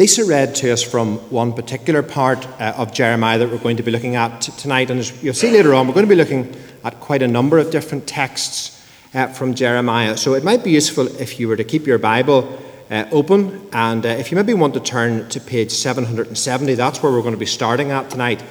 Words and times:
Lisa 0.00 0.24
read 0.24 0.54
to 0.54 0.72
us 0.72 0.82
from 0.82 1.18
one 1.28 1.52
particular 1.52 2.02
part 2.02 2.48
uh, 2.58 2.72
of 2.78 2.90
Jeremiah 2.90 3.38
that 3.38 3.50
we're 3.50 3.58
going 3.58 3.76
to 3.76 3.82
be 3.82 3.90
looking 3.90 4.16
at 4.16 4.40
t- 4.40 4.50
tonight. 4.52 4.90
And 4.90 4.98
as 4.98 5.22
you'll 5.22 5.34
see 5.34 5.50
later 5.50 5.74
on, 5.74 5.86
we're 5.86 5.92
going 5.92 6.06
to 6.06 6.08
be 6.08 6.16
looking 6.16 6.56
at 6.82 6.98
quite 7.00 7.20
a 7.20 7.28
number 7.28 7.58
of 7.58 7.70
different 7.70 8.06
texts 8.06 8.82
uh, 9.12 9.26
from 9.26 9.52
Jeremiah. 9.52 10.16
So 10.16 10.32
it 10.32 10.42
might 10.42 10.64
be 10.64 10.70
useful 10.70 11.06
if 11.20 11.38
you 11.38 11.48
were 11.48 11.56
to 11.56 11.64
keep 11.64 11.86
your 11.86 11.98
Bible 11.98 12.58
uh, 12.90 13.04
open. 13.12 13.68
And 13.74 14.06
uh, 14.06 14.08
if 14.08 14.30
you 14.30 14.36
maybe 14.36 14.54
want 14.54 14.72
to 14.72 14.80
turn 14.80 15.28
to 15.28 15.38
page 15.38 15.70
770, 15.70 16.76
that's 16.76 17.02
where 17.02 17.12
we're 17.12 17.20
going 17.20 17.34
to 17.34 17.38
be 17.38 17.44
starting 17.44 17.90
at 17.90 18.08
tonight. 18.08 18.42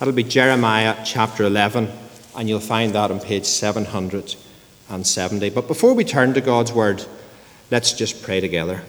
That'll 0.00 0.12
be 0.12 0.24
Jeremiah 0.24 0.94
chapter 1.06 1.44
11, 1.44 1.90
and 2.36 2.48
you'll 2.50 2.60
find 2.60 2.94
that 2.94 3.10
on 3.10 3.18
page 3.18 3.46
770. 3.46 5.48
But 5.48 5.68
before 5.68 5.94
we 5.94 6.04
turn 6.04 6.34
to 6.34 6.42
God's 6.42 6.74
Word, 6.74 7.06
let's 7.70 7.94
just 7.94 8.22
pray 8.22 8.40
together. 8.40 8.82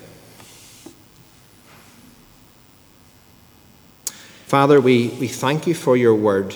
Father, 4.50 4.82
we, 4.82 5.10
we 5.20 5.28
thank 5.28 5.68
you 5.68 5.76
for 5.76 5.96
your 5.96 6.16
Word. 6.16 6.56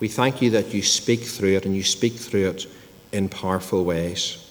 We 0.00 0.08
thank 0.08 0.40
you 0.40 0.48
that 0.52 0.72
you 0.72 0.80
speak 0.80 1.20
through 1.20 1.56
it 1.56 1.66
and 1.66 1.76
you 1.76 1.82
speak 1.82 2.14
through 2.14 2.48
it 2.48 2.66
in 3.12 3.28
powerful 3.28 3.84
ways. 3.84 4.50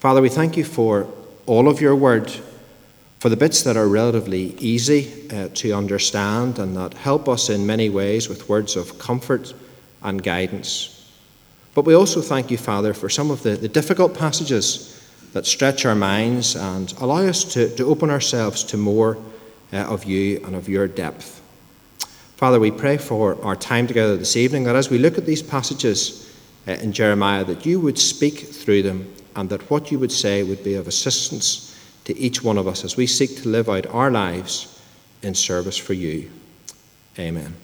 Father, 0.00 0.20
we 0.20 0.28
thank 0.28 0.56
you 0.56 0.64
for 0.64 1.06
all 1.46 1.68
of 1.68 1.80
your 1.80 1.94
Word 1.94 2.28
for 3.20 3.28
the 3.28 3.36
bits 3.36 3.62
that 3.62 3.76
are 3.76 3.86
relatively 3.86 4.56
easy 4.58 5.30
uh, 5.30 5.50
to 5.54 5.70
understand 5.74 6.58
and 6.58 6.76
that 6.76 6.94
help 6.94 7.28
us 7.28 7.48
in 7.48 7.64
many 7.64 7.88
ways 7.88 8.28
with 8.28 8.48
words 8.48 8.74
of 8.74 8.98
comfort 8.98 9.54
and 10.02 10.24
guidance. 10.24 11.08
But 11.72 11.84
we 11.84 11.94
also 11.94 12.20
thank 12.20 12.50
you, 12.50 12.58
Father, 12.58 12.94
for 12.94 13.08
some 13.08 13.30
of 13.30 13.44
the, 13.44 13.50
the 13.50 13.68
difficult 13.68 14.18
passages 14.18 15.00
that 15.34 15.46
stretch 15.46 15.86
our 15.86 15.94
minds 15.94 16.56
and 16.56 16.92
allow 16.98 17.22
us 17.22 17.44
to, 17.54 17.72
to 17.76 17.84
open 17.84 18.10
ourselves 18.10 18.64
to 18.64 18.76
more 18.76 19.18
uh, 19.72 19.76
of 19.76 20.04
you 20.04 20.44
and 20.44 20.56
of 20.56 20.68
your 20.68 20.88
depth. 20.88 21.41
Father, 22.42 22.58
we 22.58 22.72
pray 22.72 22.96
for 22.96 23.40
our 23.44 23.54
time 23.54 23.86
together 23.86 24.16
this 24.16 24.36
evening 24.36 24.64
that 24.64 24.74
as 24.74 24.90
we 24.90 24.98
look 24.98 25.16
at 25.16 25.24
these 25.24 25.44
passages 25.44 26.28
uh, 26.66 26.72
in 26.72 26.92
Jeremiah, 26.92 27.44
that 27.44 27.64
you 27.64 27.78
would 27.78 27.96
speak 27.96 28.36
through 28.40 28.82
them 28.82 29.14
and 29.36 29.48
that 29.48 29.70
what 29.70 29.92
you 29.92 30.00
would 30.00 30.10
say 30.10 30.42
would 30.42 30.64
be 30.64 30.74
of 30.74 30.88
assistance 30.88 31.80
to 32.02 32.18
each 32.18 32.42
one 32.42 32.58
of 32.58 32.66
us 32.66 32.82
as 32.82 32.96
we 32.96 33.06
seek 33.06 33.36
to 33.42 33.48
live 33.48 33.68
out 33.68 33.86
our 33.86 34.10
lives 34.10 34.82
in 35.22 35.36
service 35.36 35.76
for 35.78 35.92
you. 35.92 36.32
Amen. 37.16 37.54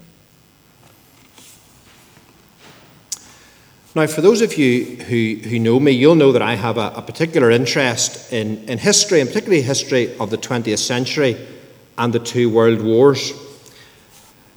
Now, 3.95 4.07
for 4.07 4.21
those 4.21 4.41
of 4.41 4.57
you 4.57 4.95
who, 4.95 5.41
who 5.49 5.59
know 5.59 5.81
me, 5.81 5.91
you'll 5.91 6.15
know 6.15 6.31
that 6.31 6.41
I 6.41 6.55
have 6.55 6.77
a, 6.77 6.93
a 6.95 7.01
particular 7.01 7.51
interest 7.51 8.31
in, 8.31 8.63
in 8.69 8.77
history, 8.77 9.19
and 9.19 9.27
particularly 9.27 9.61
history 9.61 10.17
of 10.19 10.29
the 10.29 10.37
20th 10.37 10.77
century 10.77 11.35
and 11.97 12.13
the 12.13 12.19
two 12.19 12.49
world 12.49 12.81
wars. 12.81 13.33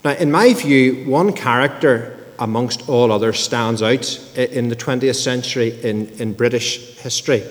Now, 0.04 0.12
in 0.12 0.32
my 0.32 0.52
view, 0.52 1.04
one 1.08 1.32
character 1.32 2.18
amongst 2.38 2.88
all 2.88 3.12
others 3.12 3.38
stands 3.38 3.82
out 3.82 4.18
in 4.36 4.68
the 4.68 4.76
20th 4.76 5.14
century 5.14 5.80
in, 5.82 6.08
in 6.18 6.32
British 6.32 6.98
history, 6.98 7.44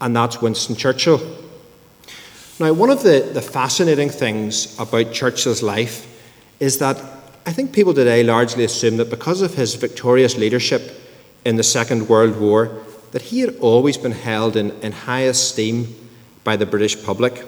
and 0.00 0.16
that's 0.16 0.40
Winston 0.40 0.74
Churchill. 0.74 1.20
Now, 2.58 2.72
one 2.72 2.90
of 2.90 3.02
the, 3.02 3.30
the 3.34 3.42
fascinating 3.42 4.08
things 4.08 4.78
about 4.78 5.12
Churchill's 5.12 5.62
life 5.62 6.08
is 6.60 6.78
that 6.78 6.96
I 7.44 7.52
think 7.52 7.72
people 7.72 7.92
today 7.92 8.22
largely 8.22 8.64
assume 8.64 8.96
that 8.98 9.10
because 9.10 9.42
of 9.42 9.54
his 9.54 9.74
victorious 9.74 10.36
leadership 10.36 10.82
in 11.44 11.56
the 11.56 11.62
Second 11.62 12.08
World 12.08 12.40
War, 12.40 12.78
that 13.10 13.22
he 13.22 13.40
had 13.40 13.56
always 13.58 13.98
been 13.98 14.12
held 14.12 14.56
in, 14.56 14.70
in 14.80 14.92
high 14.92 15.22
esteem 15.22 15.94
by 16.44 16.56
the 16.56 16.64
British 16.64 17.02
public. 17.04 17.44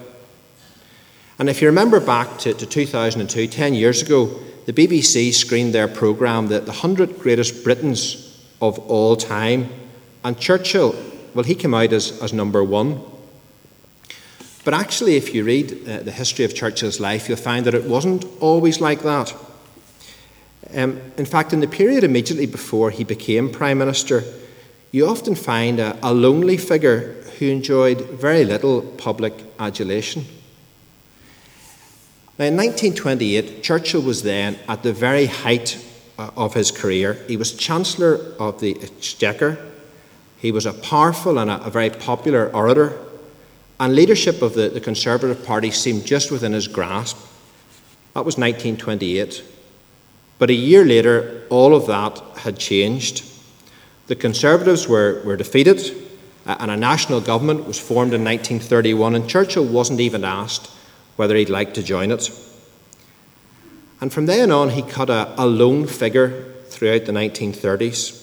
And 1.39 1.49
if 1.49 1.61
you 1.61 1.69
remember 1.69 1.99
back 2.01 2.39
to, 2.39 2.55
to 2.55 2.67
2002, 2.67 3.49
10 3.49 3.75
years 3.75 4.03
ago, 4.03 4.27
the 4.67 4.73
BBC 4.73 5.33
screened 5.33 5.75
their 5.75 5.89
programme, 5.89 6.47
the, 6.47 6.61
the 6.61 6.71
100 6.71 7.19
Greatest 7.19 7.65
Britons 7.65 8.47
of 8.63 8.79
All 8.91 9.17
Time, 9.17 9.69
and 10.25 10.39
Churchill, 10.39 10.95
well, 11.35 11.45
he 11.45 11.55
came 11.55 11.75
out 11.75 11.93
as, 11.93 12.23
as 12.23 12.33
number 12.33 12.63
one. 12.63 13.01
But 14.65 14.73
actually, 14.73 15.17
if 15.17 15.35
you 15.35 15.45
read 15.45 15.87
uh, 15.87 15.99
the 16.01 16.13
history 16.13 16.45
of 16.45 16.55
Churchill's 16.55 17.01
life, 17.01 17.29
you'll 17.29 17.37
find 17.37 17.67
that 17.67 17.75
it 17.75 17.85
wasn't 17.85 18.25
always 18.41 18.81
like 18.81 19.03
that. 19.03 19.35
Um, 20.75 21.01
in 21.19 21.27
fact, 21.27 21.53
in 21.53 21.61
the 21.61 21.69
period 21.69 22.05
immediately 22.05 22.47
before 22.47 22.91
he 22.91 23.05
became 23.05 23.51
Prime 23.51 23.79
Minister, 23.79 24.25
you 24.93 25.07
often 25.07 25.35
find 25.35 25.79
a, 25.81 25.99
a 26.03 26.15
lonely 26.15 26.57
figure 26.57 27.23
who 27.39 27.47
enjoyed 27.47 28.01
very 28.13 28.45
little 28.45 28.81
public 28.81 29.35
adulation. 29.59 30.25
Now, 32.37 32.47
in 32.47 32.57
1928, 32.57 33.63
Churchill 33.63 34.03
was 34.03 34.25
then 34.25 34.59
at 34.69 34.83
the 34.83 34.93
very 34.93 35.27
height 35.27 35.79
uh, 36.19 36.31
of 36.37 36.53
his 36.55 36.73
career. 36.73 37.15
He 37.29 37.37
was 37.37 37.53
Chancellor 37.53 38.17
of 38.41 38.59
the 38.59 38.77
Exchequer. 38.83 39.57
He 40.39 40.51
was 40.51 40.67
a 40.67 40.73
powerful 40.73 41.39
and 41.39 41.49
a, 41.49 41.71
very 41.71 41.91
popular 41.91 42.51
orator 42.53 42.99
and 43.79 43.95
leadership 43.95 44.43
of 44.43 44.55
the, 44.55 44.69
the 44.69 44.81
Conservative 44.81 45.47
Party 45.47 45.71
seemed 45.71 46.07
just 46.07 46.33
within 46.33 46.53
his 46.53 46.67
grasp. 46.67 47.17
That 48.15 48.25
was 48.25 48.37
1928. 48.37 49.45
But 50.41 50.51
a 50.51 50.55
year 50.55 50.85
later, 50.85 51.43
all 51.51 51.73
of 51.73 51.87
that 51.87 52.21
had 52.39 52.59
changed. 52.59 53.25
The 54.09 54.17
Conservatives 54.17 54.89
were, 54.89 55.23
were 55.25 55.37
defeated, 55.37 55.81
and 56.47 56.71
a 56.71 56.77
national 56.77 57.21
government 57.21 57.65
was 57.65 57.79
formed 57.79 58.13
in 58.13 58.25
1931, 58.25 59.15
and 59.15 59.31
Churchill 59.31 59.65
wasn't 59.65 60.01
even 60.01 60.25
asked 60.25 60.71
whether 61.17 61.37
he'd 61.37 61.51
like 61.51 61.75
to 61.75 61.83
join 61.83 62.11
it. 62.11 62.31
And 64.01 64.13
from 64.13 64.27
then 64.27 64.51
on, 64.51 64.71
he 64.71 64.83
cut 64.83 65.11
a, 65.11 65.33
a 65.41 65.47
lone 65.47 65.87
figure 65.87 66.53
throughout 66.69 67.07
the 67.07 67.13
1930s. 67.13 68.21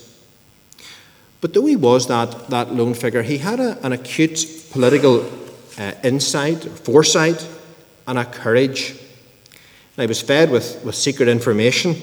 But 1.39 1.53
though 1.53 1.65
he 1.65 1.75
was 1.75 2.07
that, 2.07 2.49
that 2.49 2.73
lone 2.73 2.93
figure, 2.93 3.23
he 3.23 3.39
had 3.39 3.59
a, 3.59 3.83
an 3.83 3.93
acute 3.93 4.45
political 4.71 5.25
uh, 5.77 5.93
insight, 6.03 6.63
foresight, 6.63 7.47
and 8.07 8.19
a 8.19 8.25
courage. 8.25 8.91
And 8.91 10.03
he 10.03 10.07
was 10.07 10.21
fed 10.21 10.51
with, 10.51 10.83
with 10.83 10.95
secret 10.95 11.27
information. 11.27 11.95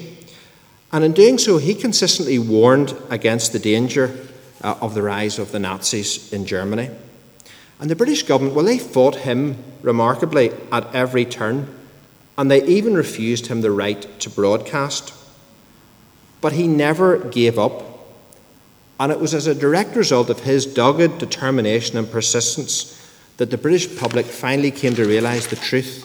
And 0.90 1.04
in 1.04 1.12
doing 1.12 1.38
so, 1.38 1.58
he 1.58 1.74
consistently 1.74 2.38
warned 2.38 2.96
against 3.10 3.52
the 3.52 3.58
danger 3.58 4.26
uh, 4.62 4.76
of 4.80 4.94
the 4.94 5.02
rise 5.02 5.38
of 5.38 5.52
the 5.52 5.58
Nazis 5.58 6.32
in 6.32 6.46
Germany. 6.46 6.90
And 7.80 7.90
the 7.90 7.96
British 7.96 8.24
government, 8.24 8.56
well, 8.56 8.64
they 8.64 8.78
fought 8.78 9.16
him 9.16 9.56
remarkably 9.82 10.50
at 10.72 10.92
every 10.94 11.24
turn, 11.24 11.72
and 12.36 12.50
they 12.50 12.64
even 12.64 12.94
refused 12.94 13.46
him 13.46 13.60
the 13.60 13.70
right 13.70 14.18
to 14.20 14.30
broadcast. 14.30 15.14
But 16.40 16.52
he 16.52 16.66
never 16.66 17.18
gave 17.18 17.58
up, 17.58 17.82
and 18.98 19.12
it 19.12 19.20
was 19.20 19.34
as 19.34 19.46
a 19.46 19.54
direct 19.54 19.94
result 19.94 20.30
of 20.30 20.40
his 20.40 20.66
dogged 20.66 21.18
determination 21.18 21.96
and 21.96 22.10
persistence 22.10 22.94
that 23.36 23.50
the 23.50 23.58
British 23.58 23.96
public 23.96 24.26
finally 24.26 24.72
came 24.72 24.94
to 24.96 25.04
realise 25.04 25.46
the 25.46 25.56
truth 25.56 26.04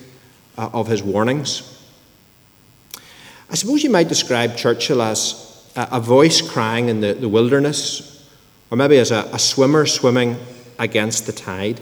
uh, 0.57 0.69
of 0.73 0.88
his 0.88 1.01
warnings. 1.01 1.69
I 3.50 3.55
suppose 3.55 3.84
you 3.84 3.90
might 3.90 4.07
describe 4.07 4.55
Churchill 4.55 5.01
as 5.01 5.67
a, 5.75 6.00
voice 6.00 6.41
crying 6.41 6.90
in 6.90 7.01
the, 7.01 7.13
the, 7.13 7.29
wilderness, 7.29 8.28
or 8.69 8.78
maybe 8.78 8.97
as 8.97 9.11
a, 9.11 9.29
a 9.34 9.40
swimmer 9.40 9.85
swimming 9.85 10.38
against 10.83 11.25
the 11.25 11.31
tide. 11.31 11.79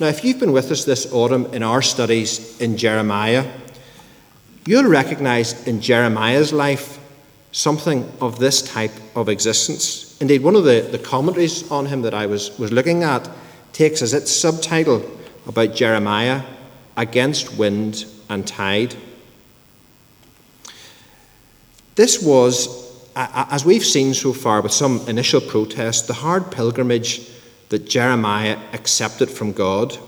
Now, 0.00 0.08
if 0.08 0.24
you've 0.24 0.40
been 0.40 0.52
with 0.52 0.70
us 0.70 0.84
this 0.84 1.12
autumn 1.12 1.46
in 1.54 1.62
our 1.62 1.80
studies 1.80 2.60
in 2.60 2.76
Jeremiah, 2.76 3.50
you'll 4.66 4.90
recognize 4.90 5.66
in 5.66 5.80
Jeremiah's 5.80 6.52
life 6.52 6.98
something 7.52 8.10
of 8.20 8.38
this 8.38 8.62
type 8.62 8.92
of 9.14 9.28
existence. 9.28 10.16
Indeed, 10.20 10.42
one 10.42 10.56
of 10.56 10.64
the, 10.64 10.88
the 10.90 10.98
commentaries 10.98 11.70
on 11.70 11.86
him 11.86 12.02
that 12.02 12.14
I 12.14 12.26
was, 12.26 12.56
was 12.58 12.72
looking 12.72 13.04
at 13.04 13.30
takes 13.72 14.02
as 14.02 14.12
its 14.12 14.30
subtitle 14.30 15.08
about 15.46 15.74
Jeremiah 15.74 16.42
against 16.96 17.56
wind 17.56 18.04
and 18.28 18.46
tide. 18.46 18.96
This 21.94 22.22
was, 22.22 22.87
as 23.18 23.64
we've 23.64 23.84
seen 23.84 24.14
so 24.14 24.32
far 24.32 24.60
with 24.60 24.72
some 24.72 25.00
initial 25.08 25.40
protests, 25.40 26.02
the 26.02 26.14
hard 26.14 26.52
pilgrimage 26.52 27.28
that 27.68 27.88
Jeremiah 27.88 28.58
accepted 28.72 29.28
from 29.28 29.52
God 29.52 29.98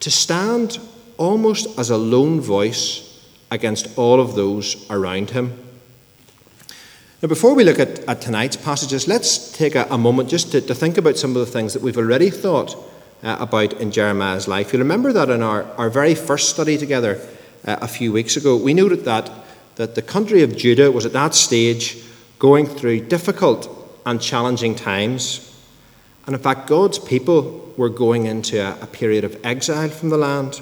to 0.00 0.10
stand 0.10 0.78
almost 1.18 1.78
as 1.78 1.90
a 1.90 1.98
lone 1.98 2.40
voice 2.40 3.22
against 3.50 3.98
all 3.98 4.18
of 4.18 4.34
those 4.34 4.88
around 4.88 5.30
him. 5.30 5.58
Now, 7.20 7.28
before 7.28 7.54
we 7.54 7.64
look 7.64 7.78
at, 7.78 8.00
at 8.08 8.22
tonight's 8.22 8.56
passages, 8.56 9.06
let's 9.06 9.52
take 9.52 9.74
a, 9.74 9.86
a 9.90 9.98
moment 9.98 10.30
just 10.30 10.50
to, 10.52 10.60
to, 10.62 10.74
think 10.74 10.96
about 10.96 11.18
some 11.18 11.36
of 11.36 11.46
the 11.46 11.52
things 11.52 11.74
that 11.74 11.82
we've 11.82 11.98
already 11.98 12.30
thought 12.30 12.74
uh, 13.22 13.36
about 13.38 13.74
in 13.74 13.92
Jeremiah's 13.92 14.48
life. 14.48 14.72
You'll 14.72 14.80
remember 14.80 15.12
that 15.12 15.28
in 15.28 15.42
our, 15.42 15.64
our 15.74 15.90
very 15.90 16.14
first 16.14 16.48
study 16.48 16.78
together 16.78 17.20
uh, 17.66 17.76
a 17.82 17.86
few 17.86 18.10
weeks 18.10 18.36
ago, 18.36 18.56
we 18.56 18.72
noted 18.72 19.04
that, 19.04 19.30
that 19.76 19.94
the 19.94 20.02
country 20.02 20.42
of 20.42 20.56
Judah 20.56 20.90
was 20.90 21.04
at 21.04 21.12
that 21.12 21.34
stage 21.34 22.02
going 22.42 22.66
through 22.66 22.98
difficult 22.98 23.70
and 24.04 24.20
challenging 24.20 24.74
times. 24.74 25.48
And 26.26 26.34
in 26.34 26.42
fact, 26.42 26.68
God's 26.68 26.98
people 26.98 27.72
were 27.76 27.88
going 27.88 28.26
into 28.26 28.58
a, 28.58 28.76
a 28.82 28.86
period 28.88 29.22
of 29.22 29.38
exile 29.46 29.90
from 29.90 30.08
the 30.08 30.16
land. 30.16 30.60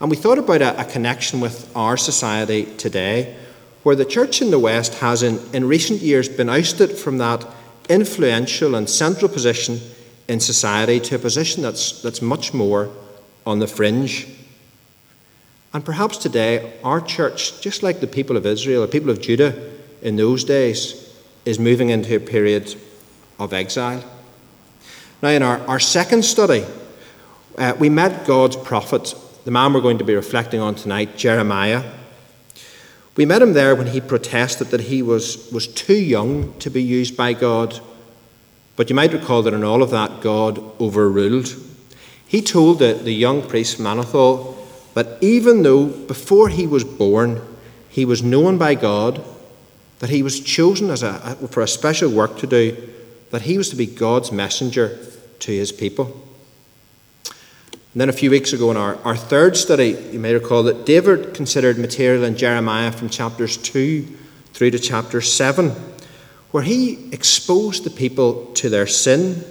And 0.00 0.08
we 0.08 0.16
thought 0.16 0.38
about 0.38 0.62
a, 0.62 0.80
a 0.80 0.86
connection 0.86 1.38
with 1.38 1.70
our 1.76 1.98
society 1.98 2.64
today, 2.78 3.36
where 3.82 3.94
the 3.94 4.06
church 4.06 4.40
in 4.40 4.50
the 4.50 4.58
West 4.58 4.94
has, 5.00 5.22
in, 5.22 5.38
in 5.52 5.68
recent 5.68 6.00
years, 6.00 6.30
been 6.30 6.48
ousted 6.48 6.92
from 6.92 7.18
that 7.18 7.46
influential 7.90 8.74
and 8.74 8.88
central 8.88 9.30
position 9.30 9.78
in 10.28 10.40
society 10.40 10.98
to 10.98 11.16
a 11.16 11.18
position 11.18 11.62
that's, 11.62 12.00
that's 12.00 12.22
much 12.22 12.54
more 12.54 12.88
on 13.44 13.58
the 13.58 13.66
fringe. 13.66 14.26
And 15.74 15.84
perhaps 15.84 16.16
today, 16.16 16.72
our 16.82 17.02
church, 17.02 17.60
just 17.60 17.82
like 17.82 18.00
the 18.00 18.06
people 18.06 18.38
of 18.38 18.46
Israel, 18.46 18.80
the 18.80 18.88
people 18.88 19.10
of 19.10 19.20
Judah 19.20 19.75
in 20.06 20.14
those 20.14 20.44
days, 20.44 21.12
is 21.44 21.58
moving 21.58 21.90
into 21.90 22.14
a 22.14 22.20
period 22.20 22.76
of 23.40 23.52
exile. 23.52 24.04
Now, 25.20 25.30
in 25.30 25.42
our, 25.42 25.58
our 25.66 25.80
second 25.80 26.24
study, 26.24 26.64
uh, 27.58 27.74
we 27.76 27.88
met 27.88 28.24
God's 28.24 28.54
prophet, 28.54 29.16
the 29.44 29.50
man 29.50 29.72
we're 29.72 29.80
going 29.80 29.98
to 29.98 30.04
be 30.04 30.14
reflecting 30.14 30.60
on 30.60 30.76
tonight, 30.76 31.16
Jeremiah. 31.16 31.82
We 33.16 33.26
met 33.26 33.42
him 33.42 33.52
there 33.52 33.74
when 33.74 33.88
he 33.88 34.00
protested 34.00 34.68
that 34.68 34.82
he 34.82 35.02
was, 35.02 35.50
was 35.50 35.66
too 35.66 35.98
young 35.98 36.56
to 36.60 36.70
be 36.70 36.84
used 36.84 37.16
by 37.16 37.32
God. 37.32 37.80
But 38.76 38.88
you 38.88 38.94
might 38.94 39.12
recall 39.12 39.42
that 39.42 39.54
in 39.54 39.64
all 39.64 39.82
of 39.82 39.90
that, 39.90 40.20
God 40.20 40.58
overruled. 40.80 41.52
He 42.28 42.42
told 42.42 42.78
the, 42.78 42.92
the 42.92 43.12
young 43.12 43.42
priest 43.42 43.78
Manethol 43.78 44.56
that 44.94 45.20
even 45.20 45.64
though 45.64 45.86
before 45.86 46.48
he 46.48 46.64
was 46.64 46.84
born, 46.84 47.42
he 47.88 48.04
was 48.04 48.22
known 48.22 48.56
by 48.56 48.76
God, 48.76 49.20
that 49.98 50.10
he 50.10 50.22
was 50.22 50.40
chosen 50.40 50.90
as 50.90 51.02
a, 51.02 51.36
for 51.50 51.62
a 51.62 51.68
special 51.68 52.10
work 52.10 52.38
to 52.38 52.46
do, 52.46 52.76
that 53.30 53.42
he 53.42 53.58
was 53.58 53.70
to 53.70 53.76
be 53.76 53.86
God's 53.86 54.30
messenger 54.30 54.98
to 55.40 55.52
his 55.52 55.72
people. 55.72 56.22
And 57.96 58.00
then 58.02 58.08
a 58.10 58.12
few 58.12 58.30
weeks 58.30 58.52
ago 58.52 58.70
in 58.70 58.76
our, 58.76 58.96
our 59.04 59.16
third 59.16 59.56
study, 59.56 59.96
you 60.12 60.18
may 60.18 60.34
recall 60.34 60.62
that 60.64 60.84
David 60.84 61.32
considered 61.32 61.78
material 61.78 62.24
in 62.24 62.36
Jeremiah 62.36 62.92
from 62.92 63.08
chapters 63.08 63.56
2 63.56 64.02
through 64.52 64.70
to 64.72 64.78
chapter 64.78 65.22
7, 65.22 65.70
where 66.50 66.62
he 66.62 67.10
exposed 67.10 67.84
the 67.84 67.90
people 67.90 68.52
to 68.54 68.68
their 68.68 68.86
sin 68.86 69.42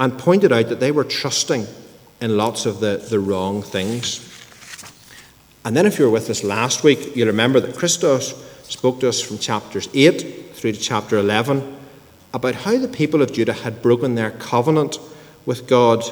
and 0.00 0.18
pointed 0.18 0.50
out 0.50 0.68
that 0.68 0.80
they 0.80 0.90
were 0.90 1.04
trusting 1.04 1.66
in 2.22 2.36
lots 2.36 2.64
of 2.64 2.80
the, 2.80 3.04
the 3.10 3.20
wrong 3.20 3.62
things. 3.62 4.28
And 5.64 5.76
then, 5.76 5.86
if 5.86 5.98
you 5.98 6.06
were 6.06 6.10
with 6.10 6.28
us 6.30 6.42
last 6.42 6.82
week, 6.82 7.14
you'll 7.14 7.28
remember 7.28 7.60
that 7.60 7.76
Christos 7.76 8.32
spoke 8.72 9.00
to 9.00 9.08
us 9.08 9.20
from 9.20 9.38
chapters 9.38 9.88
8 9.92 10.54
through 10.54 10.72
to 10.72 10.80
chapter 10.80 11.18
11 11.18 11.76
about 12.32 12.54
how 12.54 12.78
the 12.78 12.88
people 12.88 13.20
of 13.20 13.32
Judah 13.32 13.52
had 13.52 13.82
broken 13.82 14.14
their 14.14 14.30
covenant 14.30 14.98
with 15.44 15.66
God 15.66 16.02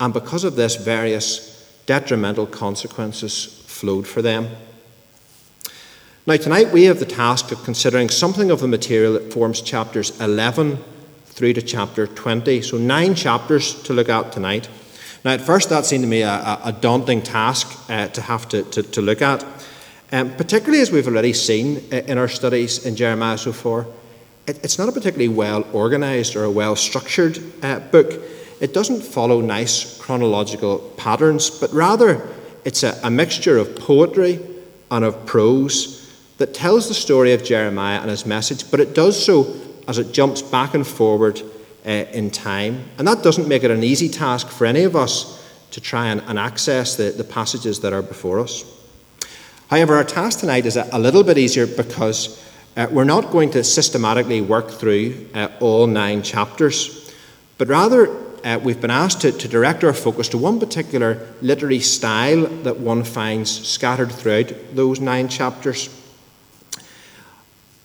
and 0.00 0.12
because 0.12 0.44
of 0.44 0.56
this, 0.56 0.76
various 0.76 1.50
detrimental 1.86 2.46
consequences 2.46 3.62
flowed 3.66 4.06
for 4.06 4.22
them. 4.22 4.48
Now, 6.26 6.36
tonight 6.36 6.72
we 6.72 6.84
have 6.84 7.00
the 7.00 7.06
task 7.06 7.52
of 7.52 7.62
considering 7.64 8.08
something 8.08 8.50
of 8.50 8.60
the 8.60 8.68
material 8.68 9.12
that 9.12 9.32
forms 9.32 9.60
chapters 9.60 10.18
11 10.20 10.78
through 11.26 11.52
to 11.52 11.62
chapter 11.62 12.06
20. 12.06 12.62
So, 12.62 12.78
nine 12.78 13.14
chapters 13.14 13.82
to 13.82 13.92
look 13.92 14.08
at 14.08 14.32
tonight. 14.32 14.68
Now, 15.22 15.32
at 15.32 15.42
first, 15.42 15.68
that 15.68 15.84
seemed 15.84 16.04
to 16.04 16.08
me 16.08 16.22
a, 16.22 16.58
a 16.64 16.76
daunting 16.80 17.20
task 17.20 17.78
uh, 17.90 18.08
to 18.08 18.22
have 18.22 18.48
to, 18.48 18.62
to, 18.62 18.82
to 18.82 19.02
look 19.02 19.20
at, 19.20 19.44
um, 20.14 20.34
particularly 20.36 20.80
as 20.80 20.90
we've 20.90 21.06
already 21.06 21.32
seen 21.32 21.82
uh, 21.92 21.96
in 21.96 22.16
our 22.16 22.28
studies 22.28 22.86
in 22.86 22.96
Jeremiah 22.96 23.36
so 23.36 23.52
far. 23.52 23.86
It, 24.46 24.64
it's 24.64 24.78
not 24.78 24.88
a 24.88 24.92
particularly 24.92 25.28
well 25.28 25.64
organised 25.74 26.36
or 26.36 26.44
a 26.44 26.50
well 26.50 26.76
structured 26.76 27.38
uh, 27.62 27.80
book 27.80 28.20
it 28.60 28.72
doesn't 28.72 29.02
follow 29.02 29.40
nice 29.40 29.98
chronological 29.98 30.78
patterns, 30.96 31.50
but 31.50 31.72
rather 31.72 32.26
it's 32.64 32.82
a, 32.82 32.98
a 33.02 33.10
mixture 33.10 33.58
of 33.58 33.76
poetry 33.76 34.40
and 34.90 35.04
of 35.04 35.26
prose 35.26 36.10
that 36.38 36.54
tells 36.54 36.88
the 36.88 36.94
story 36.94 37.32
of 37.32 37.44
Jeremiah 37.44 38.00
and 38.00 38.10
his 38.10 38.24
message, 38.24 38.70
but 38.70 38.80
it 38.80 38.94
does 38.94 39.22
so 39.22 39.54
as 39.86 39.98
it 39.98 40.12
jumps 40.12 40.40
back 40.40 40.74
and 40.74 40.86
forward 40.86 41.42
uh, 41.84 41.90
in 41.90 42.30
time. 42.30 42.84
And 42.98 43.06
that 43.06 43.22
doesn't 43.22 43.48
make 43.48 43.64
it 43.64 43.70
an 43.70 43.84
easy 43.84 44.08
task 44.08 44.48
for 44.48 44.66
any 44.66 44.84
of 44.84 44.96
us 44.96 45.44
to 45.72 45.80
try 45.80 46.06
and, 46.06 46.22
and 46.22 46.38
access 46.38 46.96
the, 46.96 47.10
the 47.10 47.24
passages 47.24 47.80
that 47.80 47.92
are 47.92 48.02
before 48.02 48.40
us. 48.40 48.64
However, 49.74 49.96
our 49.96 50.04
task 50.04 50.38
tonight 50.38 50.66
is 50.66 50.76
a, 50.76 50.88
a 50.92 51.00
little 51.00 51.24
bit 51.24 51.36
easier 51.36 51.66
because 51.66 52.40
uh, 52.76 52.86
we're 52.92 53.02
not 53.02 53.32
going 53.32 53.50
to 53.50 53.64
systematically 53.64 54.40
work 54.40 54.70
through 54.70 55.26
uh, 55.34 55.48
all 55.58 55.88
nine 55.88 56.22
chapters, 56.22 57.12
but 57.58 57.66
rather 57.66 58.08
uh, 58.44 58.60
we've 58.62 58.80
been 58.80 58.92
asked 58.92 59.22
to, 59.22 59.32
to 59.32 59.48
direct 59.48 59.82
our 59.82 59.92
focus 59.92 60.28
to 60.28 60.38
one 60.38 60.60
particular 60.60 61.26
literary 61.42 61.80
style 61.80 62.46
that 62.62 62.78
one 62.78 63.02
finds 63.02 63.66
scattered 63.66 64.12
throughout 64.12 64.52
those 64.74 65.00
nine 65.00 65.26
chapters. 65.26 65.88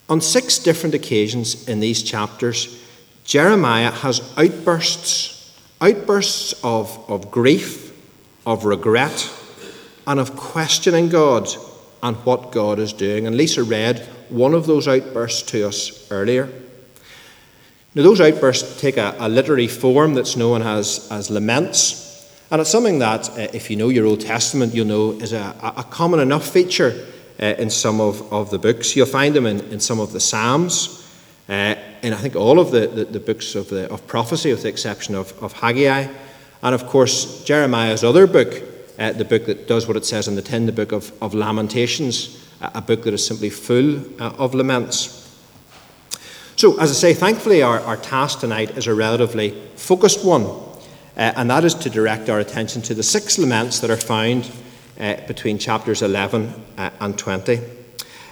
On 0.09 0.21
six 0.21 0.59
different 0.59 0.94
occasions 0.94 1.68
in 1.68 1.80
these 1.80 2.03
chapters, 2.03 2.86
Jeremiah 3.24 3.89
has 3.89 4.21
outbursts, 4.38 5.59
outbursts 5.81 6.53
of, 6.63 7.03
of 7.09 7.31
grief, 7.31 7.97
of 8.45 8.65
regret, 8.65 9.27
and 10.06 10.19
of 10.19 10.36
questioning 10.36 11.09
God 11.09 11.47
and 12.01 12.16
what 12.18 12.51
God 12.51 12.80
is 12.80 12.94
doing. 12.94 13.28
And 13.28 13.36
Lisa 13.36 13.63
read 13.63 14.00
one 14.30 14.54
of 14.54 14.66
those 14.66 14.88
outbursts 14.88 15.42
to 15.51 15.68
us 15.68 16.10
earlier. 16.12 16.50
Now, 17.96 18.04
those 18.04 18.22
outbursts 18.22 18.80
take 18.80 18.98
a, 18.98 19.16
a 19.19 19.28
literary 19.28 19.68
form 19.68 20.13
that's 20.13 20.36
known 20.36 20.62
as, 20.62 21.07
as 21.12 21.30
laments. 21.30 22.07
And 22.51 22.62
it's 22.62 22.69
something 22.69 23.00
that, 23.00 23.30
uh, 23.31 23.48
if 23.54 23.69
you 23.69 23.75
know 23.75 23.90
your 23.90 24.06
Old 24.06 24.22
Testament, 24.22 24.74
you'll 24.74 24.86
know 24.86 25.12
is 25.13 25.34
a, 25.34 25.56
a 25.78 25.84
common 25.84 26.19
enough 26.19 26.48
feature 26.48 27.07
uh, 27.42 27.46
in 27.57 27.69
some 27.69 28.00
of, 28.00 28.31
of 28.31 28.51
the 28.51 28.60
books. 28.60 28.96
You'll 28.96 29.06
find 29.07 29.36
them 29.36 29.46
in, 29.46 29.60
in 29.72 29.80
some 29.80 30.00
of 30.00 30.12
the 30.13 30.19
Psalms, 30.19 31.04
uh, 31.48 31.75
in 32.01 32.13
I 32.13 32.18
think 32.18 32.36
all 32.36 32.60
of 32.60 32.72
the, 32.72 32.88
the, 32.88 33.06
the 33.06 33.19
books 33.19 33.56
of, 33.56 33.69
the, 33.69 33.92
of 33.92 34.06
prophecy, 34.07 34.51
with 34.51 34.63
the 34.63 34.69
exception 34.69 35.16
of, 35.16 35.34
of 35.42 35.54
Haggai. 35.54 36.07
And 36.62 36.75
of 36.75 36.86
course, 36.86 37.44
Jeremiah's 37.44 38.04
other 38.04 38.28
book, 38.28 38.63
uh, 39.00 39.13
the 39.13 39.25
book 39.25 39.46
that 39.46 39.68
does 39.68 39.88
what 39.88 39.96
it 39.96 40.06
says 40.06 40.28
in 40.28 40.36
the 40.36 40.42
tin, 40.42 40.66
the 40.66 40.72
book 40.72 40.92
of, 40.92 41.12
of 41.24 41.34
Lamentations, 41.34 42.46
a 42.62 42.81
book 42.81 43.04
that 43.04 43.13
is 43.13 43.25
simply 43.25 43.50
full 43.50 44.00
uh, 44.22 44.36
of 44.38 44.54
laments. 44.54 45.16
So, 46.57 46.78
as 46.80 46.92
I 46.92 46.94
say, 46.94 47.13
thankfully, 47.13 47.62
our, 47.62 47.80
our 47.80 47.96
task 47.96 48.42
tonight 48.42 48.78
is 48.78 48.88
a 48.88 48.94
relatively 48.94 49.51
focused 49.75 50.25
one, 50.25 50.44
uh, 50.44 51.31
and 51.38 51.50
that 51.50 51.63
is 51.63 51.74
to 51.75 51.90
direct 51.90 52.30
our 52.30 52.40
attention 52.40 52.81
to 52.84 52.94
the 52.94 53.04
six 53.04 53.40
laments 53.40 53.80
that 53.80 53.90
are 53.90 53.96
found 53.96 54.51
uh, 55.00 55.16
between 55.28 55.57
chapters 55.57 56.01
11 56.01 56.53
uh, 56.77 56.89
and 57.00 57.18
20. 57.18 57.58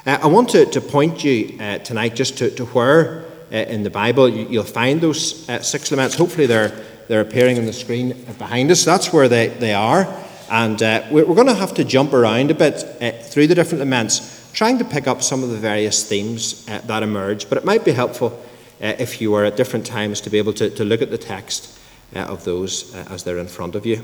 Uh, 0.06 0.20
I 0.22 0.28
want 0.28 0.50
to, 0.50 0.66
to 0.66 0.82
point 0.82 1.24
you 1.24 1.58
tonight 1.86 2.16
just 2.16 2.38
to, 2.40 2.52
to 2.52 2.66
where 2.66 3.24
in 3.52 3.84
the 3.84 3.90
Bible 3.90 4.28
you, 4.28 4.60
will 4.60 4.66
find 4.66 5.00
those 5.00 5.46
six 5.66 5.90
laments. 5.92 6.16
Hopefully, 6.16 6.46
they're, 6.46 6.86
they're 7.08 7.22
appearing 7.22 7.58
on 7.58 7.66
the 7.66 7.72
screen 7.72 8.10
behind 8.38 8.70
us. 8.70 8.84
That's 8.84 9.14
where 9.14 9.30
they, 9.30 9.48
they 9.48 9.74
are. 9.74 10.27
And 10.50 10.80
we're, 11.12 11.26
we're 11.26 11.36
going 11.36 11.48
to 11.48 11.56
have 11.56 11.74
to 11.76 11.84
jump 11.84 12.14
around 12.14 12.52
a 12.52 12.54
bit 12.54 13.24
through 13.26 13.48
the 13.48 13.56
different 13.56 13.80
laments 13.80 14.38
trying 14.58 14.80
to 14.80 14.86
pick 14.86 15.06
up 15.06 15.22
some 15.22 15.44
of 15.44 15.52
the 15.52 15.56
various 15.56 16.04
themes 16.04 16.68
uh, 16.68 16.82
that 16.86 17.04
emerge, 17.04 17.48
but 17.48 17.60
it 17.60 17.64
might 17.64 17.86
be 17.86 17.92
helpful 17.92 18.44
uh, 18.82 18.96
if 18.98 19.22
you 19.22 19.30
were 19.30 19.46
at 19.46 19.56
different 19.56 19.86
times 19.86 20.20
to 20.20 20.32
be 20.32 20.40
able 20.40 20.52
to, 20.52 20.68
to 20.72 20.84
look 20.84 21.00
at 21.04 21.12
the 21.12 21.18
text 21.18 21.78
uh, 22.16 22.22
of 22.22 22.44
those 22.44 22.96
uh, 22.96 23.06
as 23.12 23.24
they're 23.24 23.38
in 23.38 23.48
front 23.48 23.76
of 23.76 23.86
you. 23.86 24.02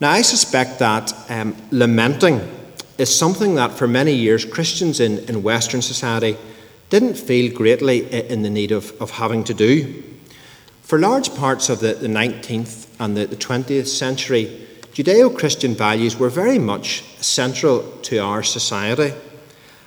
Now, 0.00 0.10
I 0.10 0.22
suspect 0.22 0.80
that 0.80 1.12
um, 1.30 1.54
lamenting 1.70 2.40
is 2.98 3.16
something 3.16 3.54
that 3.54 3.70
for 3.70 3.86
many 3.86 4.12
years 4.12 4.44
Christians 4.44 4.98
in, 4.98 5.18
in 5.28 5.44
Western 5.44 5.80
society 5.80 6.36
didn't 6.90 7.14
feel 7.14 7.54
greatly 7.54 8.10
in 8.28 8.42
the 8.42 8.50
need 8.50 8.72
of, 8.72 8.92
of 9.00 9.12
having 9.12 9.44
to 9.44 9.54
do. 9.54 10.02
For 10.82 10.98
large 10.98 11.32
parts 11.36 11.68
of 11.68 11.78
the, 11.78 11.94
the 11.94 12.08
19th 12.08 12.93
and 12.98 13.16
the, 13.16 13.26
the 13.26 13.36
20th 13.36 13.86
century, 13.86 14.66
Judeo 14.92 15.36
Christian 15.36 15.74
values 15.74 16.16
were 16.16 16.28
very 16.28 16.58
much 16.58 17.02
central 17.20 17.82
to 18.02 18.18
our 18.18 18.42
society. 18.42 19.12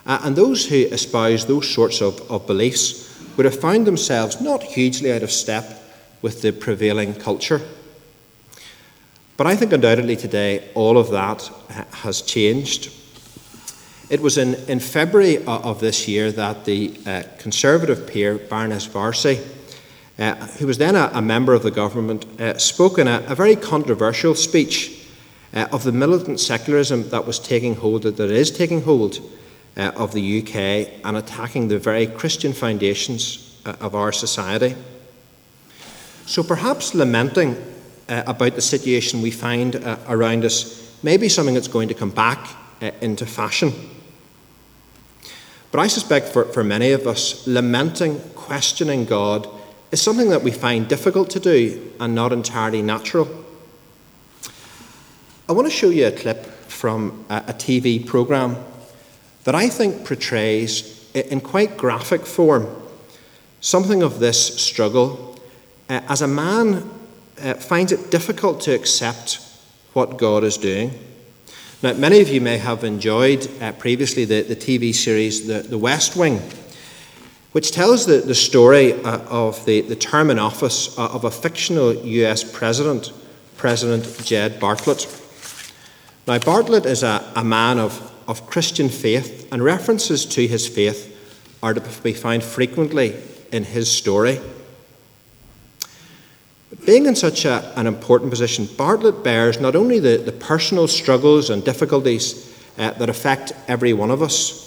Uh, 0.05 0.19
and 0.23 0.35
those 0.35 0.65
who 0.65 0.75
espoused 0.75 1.47
those 1.47 1.69
sorts 1.69 2.01
of, 2.01 2.19
of 2.31 2.45
beliefs 2.47 3.07
would 3.37 3.45
have 3.45 3.59
found 3.59 3.87
themselves 3.87 4.41
not 4.41 4.63
hugely 4.63 5.11
out 5.11 5.23
of 5.23 5.31
step 5.31 5.81
with 6.21 6.41
the 6.41 6.51
prevailing 6.51 7.13
culture. 7.13 7.61
But 9.37 9.47
I 9.47 9.55
think 9.55 9.71
undoubtedly 9.71 10.15
today 10.15 10.69
all 10.73 10.97
of 10.97 11.11
that 11.11 11.49
has 11.91 12.21
changed. 12.21 12.91
It 14.09 14.21
was 14.21 14.37
in, 14.37 14.55
in 14.69 14.79
February 14.79 15.43
of 15.45 15.79
this 15.79 16.07
year 16.07 16.31
that 16.31 16.65
the 16.65 16.97
uh, 17.05 17.23
Conservative 17.37 18.07
peer, 18.07 18.37
Baroness 18.37 18.87
Warsi, 18.87 19.45
uh, 20.19 20.35
who 20.57 20.67
was 20.67 20.77
then 20.77 20.95
a, 20.95 21.11
a, 21.13 21.21
member 21.21 21.53
of 21.53 21.63
the 21.63 21.71
government, 21.71 22.25
uh, 22.39 22.57
spoke 22.57 22.97
in 22.97 23.07
a, 23.07 23.23
a 23.27 23.35
very 23.35 23.55
controversial 23.55 24.33
speech 24.33 25.07
uh, 25.53 25.67
of 25.71 25.83
the 25.83 25.91
militant 25.91 26.39
secularism 26.39 27.09
that 27.09 27.25
was 27.25 27.39
taking 27.39 27.75
hold, 27.75 28.03
that 28.03 28.19
is 28.31 28.51
taking 28.51 28.81
hold 28.81 29.19
uh, 29.77 29.91
of 29.95 30.13
the 30.13 30.41
UK 30.41 31.05
and 31.05 31.15
attacking 31.15 31.67
the 31.67 31.77
very 31.77 32.07
Christian 32.07 32.51
foundations 32.51 33.59
uh, 33.65 33.73
of 33.79 33.95
our 33.95 34.11
society. 34.11 34.75
So 36.25 36.43
perhaps 36.43 36.93
lamenting 36.93 37.55
uh, 38.09 38.23
about 38.25 38.55
the 38.55 38.61
situation 38.61 39.21
we 39.21 39.31
find 39.31 39.75
uh, 39.75 39.97
around 40.07 40.45
us 40.45 40.97
may 41.03 41.17
be 41.17 41.29
something 41.29 41.53
that's 41.53 41.67
going 41.67 41.87
to 41.89 41.93
come 41.93 42.09
back 42.09 42.55
uh, 42.81 42.91
into 43.01 43.25
fashion. 43.25 43.71
But 45.71 45.79
I 45.79 45.87
suspect 45.87 46.29
for, 46.29 46.45
for 46.45 46.63
many 46.63 46.91
of 46.91 47.05
us, 47.05 47.45
lamenting, 47.45 48.19
questioning 48.35 49.05
God 49.05 49.47
is 49.91 50.01
something 50.01 50.29
that 50.29 50.43
we 50.43 50.51
find 50.51 50.87
difficult 50.87 51.29
to 51.31 51.39
do 51.39 51.91
and 51.99 52.13
not 52.13 52.33
entirely 52.33 52.81
natural. 52.81 53.27
I 55.49 55.53
want 55.53 55.67
to 55.67 55.71
show 55.71 55.89
you 55.89 56.07
a 56.07 56.11
clip 56.11 56.45
from 56.45 57.25
a, 57.29 57.37
a 57.47 57.53
TV 57.53 58.05
programme 58.05 58.57
that 59.45 59.55
I 59.55 59.69
think 59.69 60.05
portrays, 60.05 61.09
in 61.13 61.39
quite 61.39 61.77
graphic 61.77 62.25
form, 62.25 62.67
something 63.61 64.03
of 64.03 64.19
this 64.19 64.59
struggle 64.61 65.39
uh, 65.89 66.01
as 66.09 66.21
a 66.21 66.27
man 66.27 66.89
uh, 67.41 67.53
finds 67.53 67.91
it 67.91 68.11
difficult 68.11 68.59
to 68.61 68.73
accept 68.73 69.39
what 69.93 70.17
God 70.17 70.43
is 70.43 70.57
doing. 70.57 70.91
Now, 71.81 71.93
many 71.93 72.19
of 72.21 72.27
you 72.27 72.41
may 72.41 72.57
have 72.57 72.83
enjoyed 72.83 73.49
uh, 73.61 73.71
previously 73.73 74.25
the, 74.25 74.41
the 74.41 74.55
TV 74.55 74.93
series 74.93 75.47
the, 75.47 75.59
the 75.59 75.77
West 75.77 76.15
Wing, 76.15 76.41
which 77.57 77.71
tells 77.71 78.05
the, 78.05 78.19
the 78.19 78.35
story 78.35 78.93
uh, 78.93 79.17
of 79.29 79.65
the, 79.65 79.81
the 79.81 79.95
term 79.95 80.29
in 80.29 80.37
office 80.37 80.95
uh, 80.95 81.07
of 81.07 81.23
a 81.23 81.31
fictional 81.31 81.91
US 81.91 82.43
president, 82.43 83.11
President 83.55 84.23
Jed 84.23 84.59
Bartlet. 84.59 85.07
Now, 86.27 86.37
Bartlet 86.37 86.85
is 86.85 87.01
a, 87.01 87.27
a 87.35 87.43
man 87.43 87.79
of, 87.79 88.13
of 88.27 88.45
Christian 88.45 88.89
faith, 88.89 89.51
and 89.51 89.63
references 89.63 90.23
to 90.27 90.45
his 90.45 90.67
faith 90.67 91.11
are 91.63 91.73
to 91.73 91.81
be 92.03 92.13
found 92.13 92.43
frequently 92.43 93.15
in 93.51 93.63
his 93.63 93.91
story. 93.91 94.39
But 96.69 96.85
being 96.85 97.07
in 97.07 97.15
such 97.15 97.43
a, 97.43 97.73
an 97.75 97.87
important 97.87 98.29
position, 98.29 98.65
Bartlet 98.65 99.23
bears 99.23 99.59
not 99.59 99.75
only 99.75 99.97
the, 99.97 100.17
the 100.17 100.31
personal 100.31 100.87
struggles 100.87 101.49
and 101.49 101.65
difficulties 101.65 102.55
uh, 102.77 102.91
that 102.91 103.09
affect 103.09 103.51
every 103.67 103.93
one 103.93 104.11
of 104.11 104.21
us, 104.21 104.66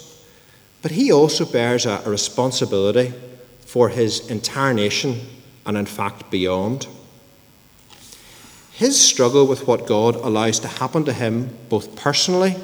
but 0.82 0.92
he 0.92 1.12
also 1.12 1.44
bears 1.44 1.86
a, 1.86 2.02
responsibility 2.06 3.12
for 3.66 3.88
his 3.88 4.28
entire 4.30 4.74
nation 4.74 5.20
and, 5.66 5.76
in 5.76 5.86
fact, 5.86 6.30
beyond. 6.30 6.86
His 8.72 9.00
struggle 9.00 9.46
with 9.46 9.66
what 9.66 9.86
God 9.86 10.16
allows 10.16 10.58
to 10.60 10.68
happen 10.68 11.04
to 11.04 11.12
him, 11.12 11.56
both 11.68 11.94
personally 11.96 12.56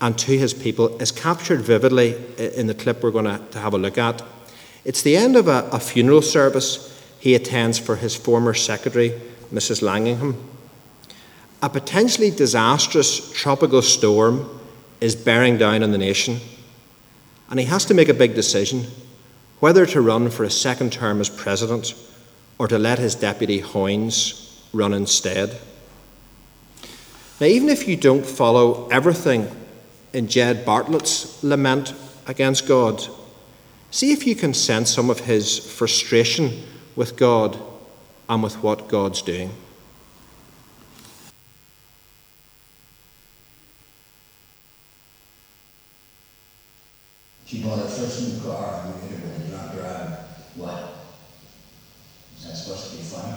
and 0.00 0.18
to 0.18 0.38
his 0.38 0.54
people, 0.54 0.96
is 1.00 1.12
captured 1.12 1.60
vividly 1.60 2.16
in 2.38 2.66
the 2.66 2.74
clip 2.74 3.02
we're 3.02 3.10
going 3.10 3.26
to, 3.26 3.58
have 3.58 3.74
a 3.74 3.78
look 3.78 3.98
at. 3.98 4.22
It's 4.84 5.02
the 5.02 5.16
end 5.16 5.36
of 5.36 5.48
a, 5.48 5.68
a 5.70 5.80
funeral 5.80 6.22
service 6.22 6.90
he 7.20 7.34
attends 7.34 7.78
for 7.78 7.96
his 7.96 8.14
former 8.14 8.52
secretary, 8.52 9.18
Mrs. 9.52 9.82
Landingham. 9.82 10.36
A 11.62 11.70
potentially 11.70 12.30
disastrous 12.30 13.32
tropical 13.32 13.80
storm 13.80 14.60
is 15.00 15.16
bearing 15.16 15.56
down 15.56 15.82
on 15.82 15.92
the 15.92 15.98
nation, 15.98 16.38
and 17.54 17.60
he 17.60 17.66
has 17.66 17.84
to 17.84 17.94
make 17.94 18.08
a 18.08 18.14
big 18.14 18.34
decision 18.34 18.84
whether 19.60 19.86
to 19.86 20.00
run 20.00 20.28
for 20.28 20.42
a 20.42 20.50
second 20.50 20.92
term 20.92 21.20
as 21.20 21.28
president 21.28 21.94
or 22.58 22.66
to 22.66 22.76
let 22.76 22.98
his 22.98 23.14
deputy 23.14 23.62
Hoynes 23.62 24.60
run 24.72 24.92
instead. 24.92 25.56
Now, 27.40 27.46
even 27.46 27.68
if 27.68 27.86
you 27.86 27.96
don't 27.96 28.26
follow 28.26 28.88
everything 28.88 29.48
in 30.12 30.26
Jed 30.26 30.64
Bartlet's 30.64 31.44
lament 31.44 31.94
against 32.26 32.66
God, 32.66 33.06
see 33.92 34.10
if 34.10 34.26
you 34.26 34.34
can 34.34 34.52
sense 34.52 34.90
some 34.90 35.08
of 35.08 35.20
his 35.20 35.56
frustration 35.60 36.60
with 36.96 37.14
God 37.14 37.56
and 38.28 38.42
with 38.42 38.64
what 38.64 38.88
God's 38.88 39.22
doing. 39.22 39.52
She 47.54 47.62
bought 47.62 47.78
her 47.78 47.86
first 47.86 48.20
new 48.20 48.42
car 48.42 48.80
and 48.82 48.96
we 48.96 49.00
hit 49.06 49.16
her 49.16 49.28
with 49.28 49.48
drive. 49.70 50.10
What? 50.56 50.74
Is 52.36 52.42
that 52.42 52.56
supposed 52.56 52.90
to 52.90 52.96
be 52.96 53.02
funny? 53.04 53.32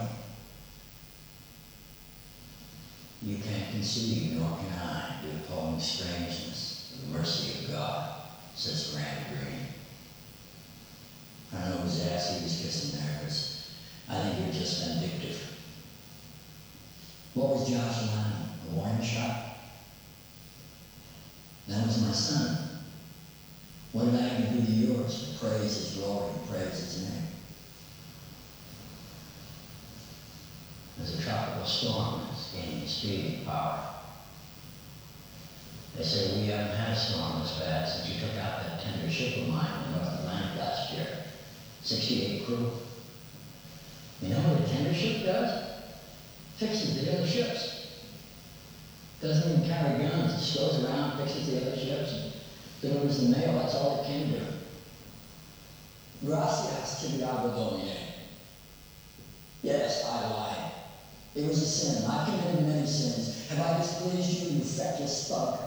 You 3.22 3.36
can't 3.36 3.70
conceive, 3.70 4.36
nor 4.36 4.50
can 4.58 4.72
I, 4.72 5.04
the 5.22 5.30
appalling 5.30 5.78
strangeness 5.78 6.90
of 6.96 7.06
the 7.06 7.16
mercy 7.16 7.52
of 7.52 7.70
God, 7.70 8.08
says 8.56 8.90
Graham 8.90 9.22
Greene. 9.30 9.68
I 11.54 11.60
don't 11.60 11.70
know 11.70 11.78
whose 11.78 12.00
ass 12.00 12.26
he 12.26 12.42
was 12.42 12.56
kissing 12.56 12.90
there, 12.98 13.14
I 14.10 14.18
think 14.18 14.36
you're 14.36 14.52
just 14.52 14.82
vindictive. 14.82 15.40
What 17.34 17.52
was 17.52 17.62
Josh 17.70 18.02
Lyman? 18.02 18.42
A 18.66 18.74
wine 18.74 19.00
shop? 19.00 19.36
That 21.68 21.84
was 21.84 22.00
my 22.00 22.10
son. 22.10 22.56
What 23.98 24.04
did 24.04 24.16
I 24.16 24.28
even 24.28 24.60
to 25.14 25.38
praise 25.38 25.76
his 25.76 25.98
glory 25.98 26.32
and 26.34 26.48
praise 26.48 26.78
his 26.78 27.08
name. 27.08 27.22
There's 30.96 31.18
a 31.18 31.22
tropical 31.22 31.64
storm 31.64 32.22
that's 32.30 32.52
gaining 32.52 32.86
speed 32.86 33.38
and 33.38 33.46
power. 33.46 33.88
They 35.96 36.02
say 36.02 36.40
we 36.40 36.46
haven't 36.46 36.76
had 36.76 36.96
a 36.96 36.96
storm 36.96 37.40
this 37.40 37.58
bad 37.58 37.88
since 37.88 38.08
you 38.08 38.20
took 38.20 38.36
out 38.38 38.60
that 38.60 38.80
tender 38.80 39.10
ship 39.10 39.42
of 39.42 39.48
mine 39.48 39.70
in 39.84 39.92
the 39.92 39.98
North 39.98 40.20
Atlantic 40.20 40.58
last 40.58 40.92
year. 40.92 41.06
68 41.82 42.44
crew. 42.44 42.70
You 44.20 44.28
know 44.30 44.40
what 44.40 44.60
a 44.60 44.68
tender 44.68 44.92
ship 44.92 45.24
does? 45.24 45.80
Fixes 46.56 47.04
the 47.04 47.16
other 47.16 47.26
ships. 47.26 47.86
Doesn't 49.20 49.50
even 49.50 49.68
carry 49.68 49.98
guns. 49.98 50.34
It 50.34 50.38
just 50.38 50.56
goes 50.56 50.84
around, 50.84 51.18
fixes 51.18 51.46
the 51.46 51.62
other 51.62 51.76
ships, 51.76 52.32
delivers 52.80 53.20
the 53.22 53.36
mail. 53.36 53.54
That's 53.54 53.74
all 53.74 54.02
it 54.02 54.06
can 54.06 54.30
do. 54.30 54.57
Gracias, 56.24 57.00
Tibiago 57.00 57.54
Domine. 57.54 58.06
Yes, 59.62 60.04
I 60.04 60.26
lied. 60.26 60.62
It 61.36 61.46
was 61.46 61.60
a 61.60 61.66
sin. 61.66 62.04
I 62.06 62.24
committed 62.26 62.66
many 62.66 62.86
sins. 62.86 63.46
Have 63.48 63.60
I 63.60 63.76
displeased 63.76 64.32
you, 64.32 64.48
you 64.48 64.64
feckless 64.64 65.28
fuck? 65.28 65.58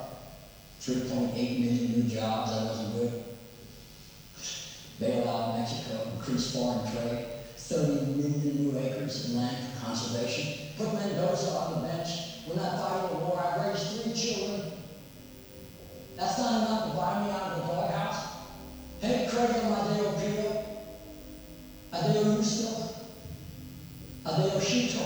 3.8 0.82 1.60
million 1.60 1.90
new 1.90 2.04
jobs, 2.04 2.52
I 2.52 2.62
wasn't 2.64 2.92
good. 2.92 3.12
Bail 5.00 5.26
out 5.28 5.54
Mexico, 5.54 6.04
increase 6.14 6.52
foreign 6.52 6.84
trade, 6.84 7.22
30 7.58 8.00
million 8.02 8.58
new 8.58 8.78
acres 8.78 9.24
of 9.24 9.34
land 9.34 9.64
for 9.64 9.80
conservation. 9.80 10.48
Put 10.78 10.94
Mendoza 10.94 11.50
on 11.50 11.70
the 11.70 11.76
bench. 11.76 12.24
We're 12.48 12.56
not 12.56 12.78
fighting 12.78 13.08
a 13.08 13.14
war. 13.14 13.40
I 13.40 13.50
raised 13.50 13.88
three 13.88 14.12
children. 14.12 14.62
That's 16.18 16.38
not 16.38 16.54
enough 16.56 16.84
to 16.84 16.90
buy 16.90 17.16
me 17.16 17.32
out 17.32 17.48
of 17.48 17.54
the 17.54 17.62
doghouse. 17.62 18.31
Ricordiamo 19.02 19.76
a 19.76 19.94
Deo 19.94 20.12
Pio, 20.14 20.64
a 21.90 22.02
Deo 22.02 22.36
Giusto, 22.36 22.94
a 24.22 24.32
Deo 24.34 24.60
Scito, 24.60 25.00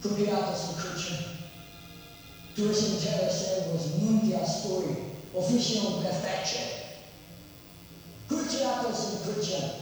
copiato 0.00 0.56
sul 0.56 0.74
croce. 0.74 1.24
Tu 2.54 2.72
sincero 2.72 3.30
servo, 3.30 3.78
smunti 3.78 4.34
a 4.34 4.44
stoi, 4.44 4.96
officium 5.30 6.02
perfecce. 6.02 6.58
Cruciato 8.26 8.92
sul 8.92 9.20
croce. 9.20 9.72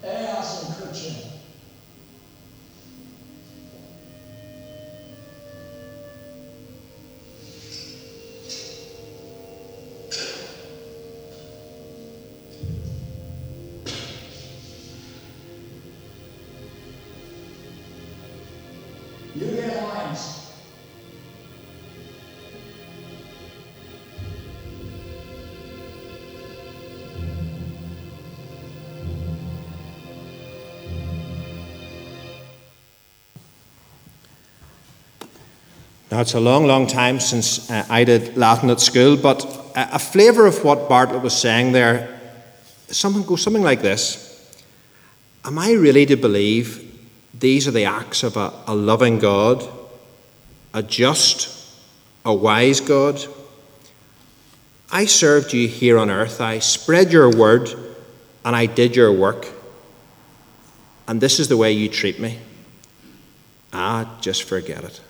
Era 0.00 0.42
sul 0.42 0.74
croce. 0.74 1.41
Now, 36.12 36.20
it's 36.20 36.34
a 36.34 36.40
long, 36.40 36.66
long 36.66 36.86
time 36.86 37.20
since 37.20 37.70
uh, 37.70 37.86
I 37.88 38.04
did 38.04 38.36
Latin 38.36 38.68
at 38.68 38.80
school, 38.80 39.16
but 39.16 39.42
a, 39.74 39.94
a 39.94 39.98
flavour 39.98 40.44
of 40.44 40.62
what 40.62 40.86
Bartlet 40.86 41.22
was 41.22 41.34
saying 41.34 41.72
there 41.72 42.20
something 42.88 43.22
goes 43.22 43.40
something 43.40 43.62
like 43.62 43.80
this 43.80 44.54
Am 45.42 45.58
I 45.58 45.72
really 45.72 46.04
to 46.04 46.16
believe 46.16 47.00
these 47.32 47.66
are 47.66 47.70
the 47.70 47.86
acts 47.86 48.24
of 48.24 48.36
a, 48.36 48.52
a 48.66 48.74
loving 48.74 49.20
God, 49.20 49.66
a 50.74 50.82
just, 50.82 51.48
a 52.26 52.34
wise 52.34 52.82
God? 52.82 53.18
I 54.90 55.06
served 55.06 55.54
you 55.54 55.66
here 55.66 55.98
on 55.98 56.10
earth, 56.10 56.42
I 56.42 56.58
spread 56.58 57.10
your 57.10 57.34
word, 57.34 57.70
and 58.44 58.54
I 58.54 58.66
did 58.66 58.94
your 58.94 59.14
work, 59.14 59.46
and 61.08 61.22
this 61.22 61.40
is 61.40 61.48
the 61.48 61.56
way 61.56 61.72
you 61.72 61.88
treat 61.88 62.20
me. 62.20 62.38
Ah, 63.72 64.18
just 64.20 64.42
forget 64.42 64.84
it. 64.84 65.00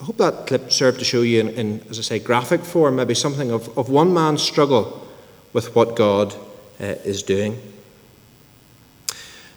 I 0.00 0.04
hope 0.04 0.16
that 0.16 0.46
clip 0.46 0.72
served 0.72 0.98
to 1.00 1.04
show 1.04 1.20
you, 1.20 1.40
in, 1.40 1.48
in, 1.50 1.80
as 1.90 1.98
I 1.98 2.02
say, 2.02 2.18
graphic 2.18 2.62
form, 2.62 2.96
maybe 2.96 3.14
something 3.14 3.50
of, 3.50 3.76
of 3.76 3.90
one 3.90 4.14
man's 4.14 4.42
struggle 4.42 5.06
with 5.52 5.74
what 5.74 5.94
God 5.94 6.34
uh, 6.80 6.84
is 7.04 7.22
doing. 7.22 7.60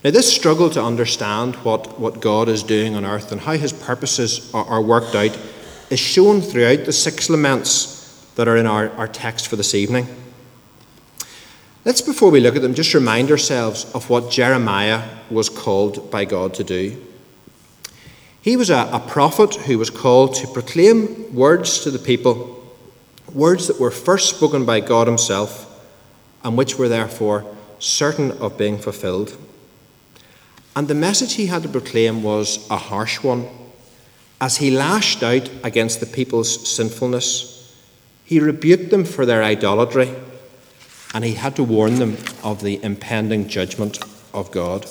Now, 0.03 0.11
this 0.11 0.33
struggle 0.33 0.69
to 0.71 0.83
understand 0.83 1.55
what, 1.57 1.97
what 1.97 2.19
God 2.19 2.49
is 2.49 2.61
doing 2.61 2.93
on 2.93 3.05
earth 3.05 3.31
and 3.31 3.39
how 3.39 3.53
his 3.53 3.71
purposes 3.71 4.53
are, 4.53 4.65
are 4.65 4.81
worked 4.81 5.15
out 5.15 5.37
is 5.89 5.99
shown 5.99 6.41
throughout 6.41 6.83
the 6.83 6.91
six 6.91 7.29
laments 7.29 8.29
that 8.35 8.49
are 8.49 8.57
in 8.57 8.67
our, 8.67 8.89
our 8.91 9.07
text 9.07 9.47
for 9.47 9.55
this 9.55 9.73
evening. 9.73 10.07
Let's, 11.85 12.01
before 12.01 12.31
we 12.31 12.41
look 12.41 12.57
at 12.57 12.61
them, 12.61 12.73
just 12.73 12.93
remind 12.93 13.31
ourselves 13.31 13.89
of 13.93 14.09
what 14.09 14.29
Jeremiah 14.29 15.07
was 15.29 15.47
called 15.47 16.11
by 16.11 16.25
God 16.25 16.53
to 16.55 16.65
do. 16.65 17.01
He 18.43 18.57
was 18.57 18.69
a, 18.69 18.89
a 18.91 18.99
prophet 18.99 19.55
who 19.55 19.79
was 19.79 19.89
called 19.89 20.35
to 20.35 20.47
proclaim 20.47 21.33
words 21.33 21.79
to 21.85 21.91
the 21.91 21.97
people, 21.97 22.61
words 23.33 23.67
that 23.67 23.79
were 23.79 23.89
first 23.89 24.35
spoken 24.35 24.65
by 24.65 24.81
God 24.81 25.07
Himself 25.07 25.69
and 26.43 26.57
which 26.57 26.77
were 26.77 26.89
therefore 26.89 27.45
certain 27.79 28.33
of 28.33 28.57
being 28.57 28.77
fulfilled. 28.77 29.37
And 30.75 30.89
the 30.89 30.93
message 30.93 31.35
he 31.35 31.45
had 31.45 31.63
to 31.63 31.69
proclaim 31.69 32.21
was 32.21 32.69
a 32.69 32.75
harsh 32.75 33.23
one. 33.23 33.47
As 34.41 34.57
he 34.57 34.71
lashed 34.71 35.23
out 35.23 35.49
against 35.63 36.01
the 36.01 36.05
people's 36.05 36.69
sinfulness, 36.69 37.73
he 38.25 38.41
rebuked 38.41 38.89
them 38.89 39.05
for 39.05 39.25
their 39.25 39.41
idolatry, 39.41 40.13
and 41.13 41.23
he 41.23 41.35
had 41.35 41.55
to 41.55 41.63
warn 41.63 41.95
them 41.95 42.17
of 42.43 42.61
the 42.61 42.83
impending 42.83 43.47
judgment 43.47 43.99
of 44.33 44.51
God. 44.51 44.85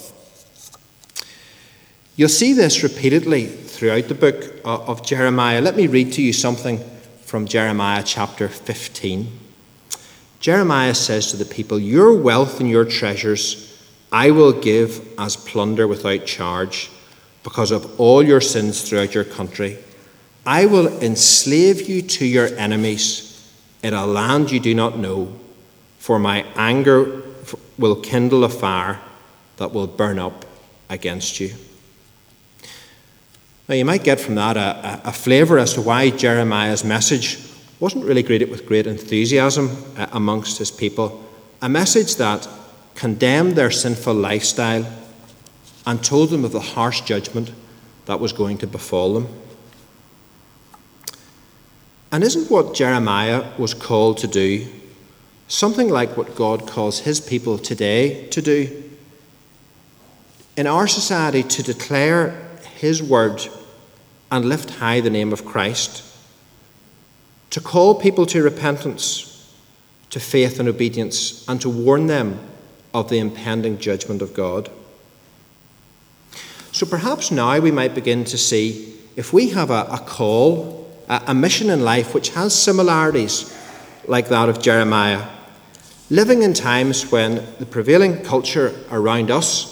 You'll 2.22 2.28
see 2.28 2.52
this 2.52 2.84
repeatedly 2.84 3.46
throughout 3.46 4.06
the 4.06 4.14
book 4.14 4.54
of 4.64 5.04
Jeremiah. 5.04 5.60
Let 5.60 5.74
me 5.74 5.88
read 5.88 6.12
to 6.12 6.22
you 6.22 6.32
something 6.32 6.78
from 7.22 7.48
Jeremiah 7.48 8.04
chapter 8.06 8.46
15. 8.46 9.26
Jeremiah 10.38 10.94
says 10.94 11.32
to 11.32 11.36
the 11.36 11.44
people, 11.44 11.80
Your 11.80 12.16
wealth 12.16 12.60
and 12.60 12.70
your 12.70 12.84
treasures 12.84 13.76
I 14.12 14.30
will 14.30 14.52
give 14.52 15.04
as 15.18 15.34
plunder 15.34 15.88
without 15.88 16.24
charge 16.24 16.92
because 17.42 17.72
of 17.72 17.98
all 17.98 18.22
your 18.22 18.40
sins 18.40 18.88
throughout 18.88 19.16
your 19.16 19.24
country. 19.24 19.78
I 20.46 20.66
will 20.66 21.02
enslave 21.02 21.88
you 21.88 22.02
to 22.02 22.24
your 22.24 22.54
enemies 22.56 23.52
in 23.82 23.94
a 23.94 24.06
land 24.06 24.52
you 24.52 24.60
do 24.60 24.76
not 24.76 24.96
know, 24.96 25.36
for 25.98 26.20
my 26.20 26.46
anger 26.54 27.24
will 27.78 27.96
kindle 27.96 28.44
a 28.44 28.48
fire 28.48 29.00
that 29.56 29.72
will 29.72 29.88
burn 29.88 30.20
up 30.20 30.44
against 30.88 31.40
you. 31.40 31.52
Now, 33.68 33.74
you 33.76 33.84
might 33.84 34.04
get 34.04 34.20
from 34.20 34.34
that 34.34 34.56
a, 34.56 35.08
a, 35.08 35.12
flavour 35.12 35.58
as 35.58 35.74
to 35.74 35.82
why 35.82 36.10
Jeremiah's 36.10 36.84
message 36.84 37.38
wasn't 37.78 38.04
really 38.04 38.22
greeted 38.22 38.50
with 38.50 38.66
great 38.66 38.86
enthusiasm 38.86 39.70
uh, 39.96 40.08
amongst 40.12 40.58
his 40.58 40.70
people. 40.70 41.24
A 41.62 41.68
message 41.68 42.16
that 42.16 42.48
condemned 42.94 43.56
their 43.56 43.70
sinful 43.70 44.14
lifestyle, 44.14 44.86
and 45.86 46.02
told 46.02 46.30
them 46.30 46.44
of 46.44 46.52
the 46.52 46.60
harsh 46.60 47.00
judgment 47.02 47.50
that 48.06 48.20
was 48.20 48.32
going 48.32 48.58
to 48.58 48.66
befall 48.66 49.14
them. 49.14 49.28
And 52.10 52.22
isn't 52.22 52.50
what 52.50 52.74
Jeremiah 52.74 53.50
was 53.58 53.74
called 53.74 54.18
to 54.18 54.26
do 54.26 54.66
something 55.48 55.88
like 55.88 56.16
what 56.16 56.34
God 56.34 56.66
calls 56.66 57.00
his 57.00 57.20
people 57.20 57.58
today 57.58 58.26
to 58.28 58.42
do? 58.42 58.84
In 60.56 60.66
our 60.66 60.86
society, 60.86 61.42
to 61.42 61.62
declare 61.62 62.48
his 62.82 63.00
word 63.00 63.46
and 64.28 64.44
lift 64.44 64.68
high 64.70 64.98
the 64.98 65.08
name 65.08 65.32
of 65.32 65.44
Christ, 65.44 66.02
to 67.50 67.60
call 67.60 67.94
people 67.94 68.26
to 68.26 68.42
repentance, 68.42 69.54
to 70.10 70.18
faith 70.18 70.58
and 70.58 70.68
obedience, 70.68 71.48
and 71.48 71.60
to 71.60 71.68
warn 71.68 72.08
them 72.08 72.40
of 72.92 73.08
the 73.08 73.20
impending 73.20 73.78
judgment 73.78 74.20
of 74.20 74.34
God. 74.34 74.68
So 76.72 76.84
perhaps 76.84 77.30
now 77.30 77.60
we 77.60 77.70
might 77.70 77.94
begin 77.94 78.24
to 78.24 78.36
see 78.36 78.98
if 79.14 79.32
we 79.32 79.50
have 79.50 79.70
a, 79.70 79.86
a 79.88 79.98
call, 79.98 80.90
a, 81.08 81.22
a 81.28 81.34
mission 81.34 81.70
in 81.70 81.84
life 81.84 82.14
which 82.14 82.30
has 82.30 82.52
similarities 82.52 83.56
like 84.08 84.28
that 84.30 84.48
of 84.48 84.60
Jeremiah, 84.60 85.28
living 86.10 86.42
in 86.42 86.52
times 86.52 87.12
when 87.12 87.46
the 87.60 87.66
prevailing 87.66 88.24
culture 88.24 88.74
around 88.90 89.30
us, 89.30 89.71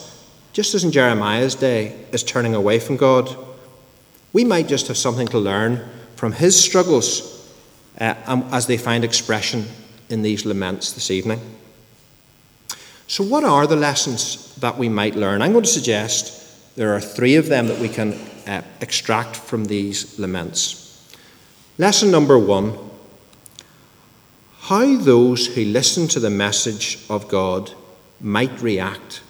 just 0.52 0.74
as 0.74 0.84
in 0.84 0.92
Jeremiah's 0.92 1.54
day, 1.54 1.96
is 2.12 2.22
turning 2.22 2.54
away 2.54 2.78
from 2.78 2.96
God, 2.96 3.36
we 4.32 4.44
might 4.44 4.68
just 4.68 4.88
have 4.88 4.96
something 4.96 5.28
to 5.28 5.38
learn 5.38 5.88
from 6.16 6.32
his 6.32 6.62
struggles 6.62 7.48
uh, 8.00 8.14
as 8.52 8.66
they 8.66 8.76
find 8.76 9.04
expression 9.04 9.66
in 10.08 10.22
these 10.22 10.44
laments 10.44 10.92
this 10.92 11.10
evening. 11.10 11.40
So, 13.06 13.24
what 13.24 13.44
are 13.44 13.66
the 13.66 13.76
lessons 13.76 14.54
that 14.56 14.78
we 14.78 14.88
might 14.88 15.16
learn? 15.16 15.42
I'm 15.42 15.52
going 15.52 15.64
to 15.64 15.70
suggest 15.70 16.76
there 16.76 16.94
are 16.94 17.00
three 17.00 17.36
of 17.36 17.48
them 17.48 17.66
that 17.66 17.80
we 17.80 17.88
can 17.88 18.12
uh, 18.46 18.62
extract 18.80 19.36
from 19.36 19.64
these 19.64 20.18
laments. 20.18 21.16
Lesson 21.78 22.10
number 22.10 22.38
one 22.38 22.76
how 24.60 24.96
those 24.98 25.48
who 25.48 25.64
listen 25.64 26.06
to 26.06 26.20
the 26.20 26.30
message 26.30 26.98
of 27.10 27.26
God 27.26 27.72
might 28.20 28.62
react 28.62 29.22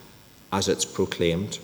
as 0.53 0.69
it's 0.69 0.85
proclaimed. 0.85 1.59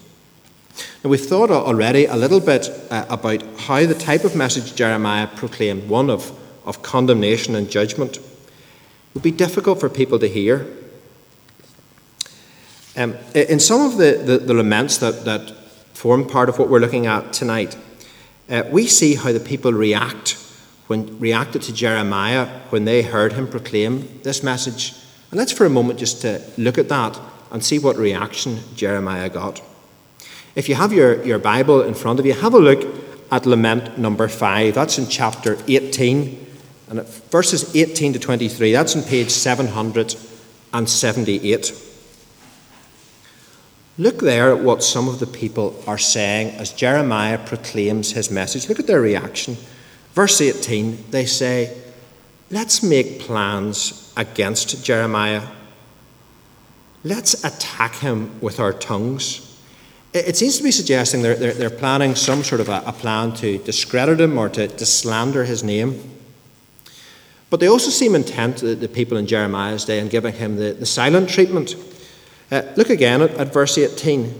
Now, 1.02 1.10
we've 1.10 1.24
thought 1.24 1.50
already 1.50 2.06
a 2.06 2.16
little 2.16 2.40
bit 2.40 2.68
uh, 2.90 3.06
about 3.08 3.42
how 3.58 3.86
the 3.86 3.94
type 3.94 4.24
of 4.24 4.36
message 4.36 4.74
Jeremiah 4.74 5.26
proclaimed, 5.26 5.88
one 5.88 6.10
of, 6.10 6.38
of 6.66 6.82
condemnation 6.82 7.54
and 7.54 7.70
judgment, 7.70 8.18
would 9.14 9.22
be 9.22 9.30
difficult 9.30 9.80
for 9.80 9.88
people 9.88 10.18
to 10.18 10.28
hear. 10.28 10.66
Um, 12.96 13.16
in 13.34 13.60
some 13.60 13.82
of 13.82 13.98
the, 13.98 14.22
the, 14.24 14.38
the, 14.38 14.54
laments 14.54 14.98
that, 14.98 15.24
that 15.24 15.50
form 15.94 16.26
part 16.26 16.48
of 16.48 16.58
what 16.58 16.68
we're 16.68 16.80
looking 16.80 17.06
at 17.06 17.32
tonight, 17.32 17.76
uh, 18.48 18.62
we 18.70 18.86
see 18.86 19.14
how 19.14 19.32
the 19.32 19.40
people 19.40 19.72
react 19.72 20.42
when 20.86 21.18
reacted 21.18 21.62
to 21.62 21.72
Jeremiah 21.72 22.46
when 22.70 22.84
they 22.84 23.02
heard 23.02 23.32
him 23.32 23.48
proclaim 23.48 24.20
this 24.22 24.42
message. 24.42 24.94
And 25.30 25.38
let's 25.38 25.52
for 25.52 25.66
a 25.66 25.70
moment 25.70 25.98
just 25.98 26.22
to 26.22 26.42
look 26.56 26.78
at 26.78 26.88
that 26.88 27.18
and 27.50 27.64
see 27.64 27.78
what 27.78 27.96
reaction 27.96 28.60
Jeremiah 28.74 29.28
got. 29.28 29.62
If 30.54 30.68
you 30.68 30.74
have 30.74 30.92
your, 30.92 31.22
your 31.24 31.38
Bible 31.38 31.82
in 31.82 31.94
front 31.94 32.18
of 32.18 32.26
you, 32.26 32.32
have 32.32 32.54
a 32.54 32.58
look 32.58 32.84
at 33.30 33.46
lament 33.46 33.98
number 33.98 34.26
5. 34.28 34.74
That's 34.74 34.98
in 34.98 35.06
chapter 35.08 35.56
18, 35.68 36.46
and 36.88 37.06
verses 37.30 37.76
18 37.76 38.14
to 38.14 38.18
23. 38.18 38.72
That's 38.72 38.96
on 38.96 39.02
page 39.02 39.30
778. 39.30 41.82
Look 43.98 44.20
there 44.20 44.54
at 44.54 44.60
what 44.60 44.82
some 44.82 45.08
of 45.08 45.20
the 45.20 45.26
people 45.26 45.82
are 45.86 45.98
saying 45.98 46.54
as 46.56 46.72
Jeremiah 46.72 47.38
proclaims 47.38 48.12
his 48.12 48.30
message. 48.30 48.68
Look 48.68 48.78
at 48.78 48.86
their 48.86 49.00
reaction. 49.00 49.56
Verse 50.12 50.40
18, 50.40 51.06
they 51.10 51.26
say, 51.26 51.76
Let's 52.50 52.82
make 52.82 53.20
plans 53.20 54.12
against 54.16 54.84
Jeremiah. 54.84 55.42
Let's 57.06 57.44
attack 57.44 57.94
him 57.94 58.40
with 58.40 58.58
our 58.58 58.72
tongues. 58.72 59.56
It 60.12 60.36
seems 60.36 60.56
to 60.56 60.64
be 60.64 60.72
suggesting 60.72 61.22
they're, 61.22 61.36
they're, 61.36 61.52
they're 61.52 61.70
planning 61.70 62.16
some 62.16 62.42
sort 62.42 62.60
of 62.60 62.68
a, 62.68 62.82
a, 62.84 62.92
plan 62.92 63.32
to 63.34 63.58
discredit 63.58 64.20
him 64.20 64.36
or 64.36 64.48
to, 64.48 64.66
to 64.66 64.84
slander 64.84 65.44
his 65.44 65.62
name. 65.62 66.02
But 67.48 67.60
they 67.60 67.68
also 67.68 67.90
seem 67.90 68.16
intent, 68.16 68.56
the, 68.56 68.74
the 68.74 68.88
people 68.88 69.16
in 69.18 69.28
Jeremiah's 69.28 69.84
day, 69.84 70.00
in 70.00 70.08
giving 70.08 70.34
him 70.34 70.56
the, 70.56 70.72
the 70.72 70.84
silent 70.84 71.30
treatment. 71.30 71.76
Uh, 72.50 72.62
look 72.76 72.90
again 72.90 73.22
at, 73.22 73.30
at 73.34 73.52
verse 73.52 73.78
18. 73.78 74.34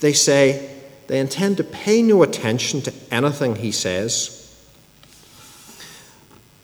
They 0.00 0.12
say 0.12 0.78
they 1.06 1.18
intend 1.18 1.56
to 1.56 1.64
pay 1.64 2.02
no 2.02 2.22
attention 2.22 2.82
to 2.82 2.92
anything 3.10 3.56
he 3.56 3.72
says. 3.72 4.33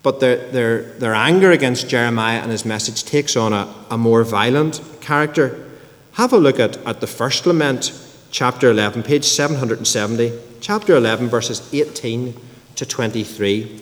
But 0.03 0.21
their, 0.21 0.37
their, 0.51 0.83
their 0.99 1.15
anger 1.15 1.51
against 1.51 1.89
Jeremiah 1.89 2.41
and 2.41 2.51
his 2.51 2.65
message 2.65 3.05
takes 3.05 3.37
on 3.37 3.53
a, 3.53 3.73
a 3.91 3.99
more 3.99 4.25
violent 4.25 4.81
character. 5.01 5.69
Have 6.13 6.33
a 6.33 6.39
look 6.39 6.59
at, 6.59 6.77
at 6.87 7.01
the 7.01 7.07
first 7.07 7.47
lament, 7.47 7.93
chapter 8.31 8.71
11, 8.71 9.03
page 9.03 9.25
770, 9.25 10.33
chapter 10.61 10.97
11, 10.97 11.29
verses 11.29 11.73
18 11.75 12.35
to 12.77 12.87
23. 12.87 13.81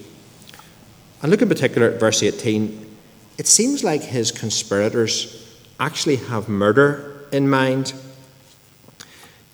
And 1.22 1.30
look 1.30 1.42
in 1.42 1.48
particular 1.48 1.90
at 1.90 2.00
verse 2.00 2.22
18. 2.22 2.96
It 3.38 3.46
seems 3.46 3.84
like 3.84 4.02
his 4.02 4.32
conspirators 4.32 5.56
actually 5.78 6.16
have 6.16 6.48
murder 6.48 7.24
in 7.30 7.48
mind. 7.48 7.92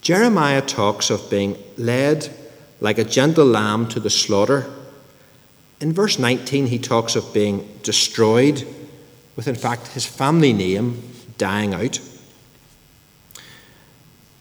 Jeremiah 0.00 0.62
talks 0.62 1.11
of 1.11 1.29
being 1.31 1.57
led 1.77 2.31
like 2.81 2.98
a 2.98 3.05
gentle 3.05 3.46
lamb 3.46 3.88
to 3.88 4.00
the 4.00 4.11
slaughter. 4.11 4.70
In 5.85 5.92
verse 5.92 6.18
19, 6.18 6.68
he 6.68 6.79
talks 6.79 7.14
of 7.14 7.35
being 7.35 7.68
destroyed, 7.83 8.66
with 9.37 9.47
in 9.47 9.55
fact 9.55 9.88
his 9.88 10.07
family 10.07 10.55
name 10.55 11.03
dying 11.37 11.75
out. 11.75 12.01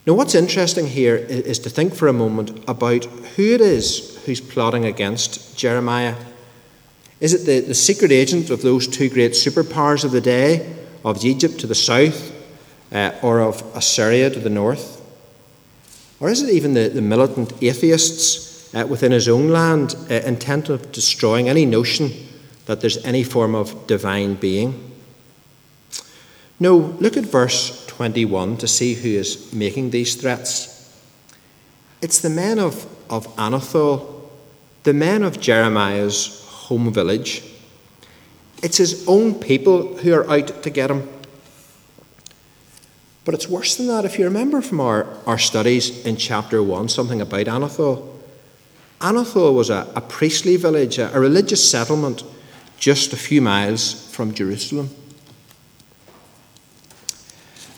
Now, 0.07 0.13
what's 0.13 0.35
interesting 0.35 0.87
here 0.87 1.17
is 1.17 1.59
to 1.59 1.69
think 1.69 1.95
for 1.95 2.07
a 2.07 2.13
moment 2.13 2.63
about 2.65 3.03
who 3.35 3.43
it 3.55 3.59
is 3.59 4.23
who's 4.25 4.39
plotting 4.39 4.85
against 4.85 5.57
Jeremiah. 5.57 6.15
Is 7.19 7.33
it 7.33 7.45
the, 7.45 7.59
the 7.59 7.75
secret 7.75 8.13
agent 8.13 8.49
of 8.49 8.61
those 8.61 8.87
two 8.87 9.09
great 9.09 9.33
superpowers 9.33 10.05
of 10.05 10.11
the 10.11 10.21
day, 10.21 10.73
of 11.03 11.25
Egypt 11.25 11.59
to 11.59 11.67
the 11.67 11.75
south, 11.75 12.31
uh, 12.93 13.11
or 13.21 13.41
of 13.41 13.61
Assyria 13.75 14.29
to 14.29 14.39
the 14.39 14.49
north? 14.49 15.01
Or 16.21 16.29
is 16.29 16.41
it 16.41 16.53
even 16.53 16.73
the, 16.73 16.87
the 16.87 17.01
militant 17.01 17.61
atheists 17.61 18.52
uh, 18.73 18.85
within 18.87 19.11
his 19.11 19.27
own 19.27 19.49
land 19.49 19.95
uh, 20.09 20.15
intent 20.25 20.69
of 20.69 20.91
destroying 20.91 21.49
any 21.49 21.65
notion 21.65 22.11
that 22.65 22.81
there's 22.81 23.03
any 23.05 23.23
form 23.23 23.55
of 23.55 23.87
divine 23.87 24.35
being? 24.35 24.91
No, 26.59 26.77
look 26.77 27.17
at 27.17 27.25
verse 27.25 27.85
21 27.87 28.57
to 28.57 28.67
see 28.67 28.93
who 28.93 29.09
is 29.09 29.53
making 29.53 29.89
these 29.89 30.15
threats. 30.15 30.69
It's 32.01 32.19
the 32.19 32.29
men 32.29 32.59
of, 32.59 32.85
of 33.09 33.27
Anathoth, 33.35 34.09
the 34.83 34.93
men 34.93 35.23
of 35.23 35.39
Jeremiah's 35.39 36.43
home 36.47 36.91
village. 36.91 37.43
It's 38.61 38.77
his 38.77 39.05
own 39.07 39.35
people 39.35 39.97
who 39.97 40.13
are 40.13 40.29
out 40.29 40.63
to 40.63 40.69
get 40.69 40.89
him. 40.89 41.07
But 43.25 43.35
it's 43.35 43.47
worse 43.47 43.75
than 43.75 43.87
that. 43.87 44.05
If 44.05 44.19
you 44.19 44.25
remember 44.25 44.61
from 44.61 44.79
our, 44.79 45.07
our 45.25 45.37
studies 45.37 46.05
in 46.05 46.17
chapter 46.17 46.61
1, 46.61 46.89
something 46.89 47.21
about 47.21 47.45
Anathoth. 47.45 48.12
Anathoth 49.03 49.53
was 49.53 49.69
a, 49.69 49.85
a 49.97 50.01
priestly 50.01 50.55
village, 50.55 50.97
a, 50.97 51.13
a 51.13 51.19
religious 51.19 51.69
settlement 51.69 52.23
just 52.79 53.11
a 53.11 53.17
few 53.17 53.41
miles 53.41 54.09
from 54.13 54.33
Jerusalem. 54.33 54.89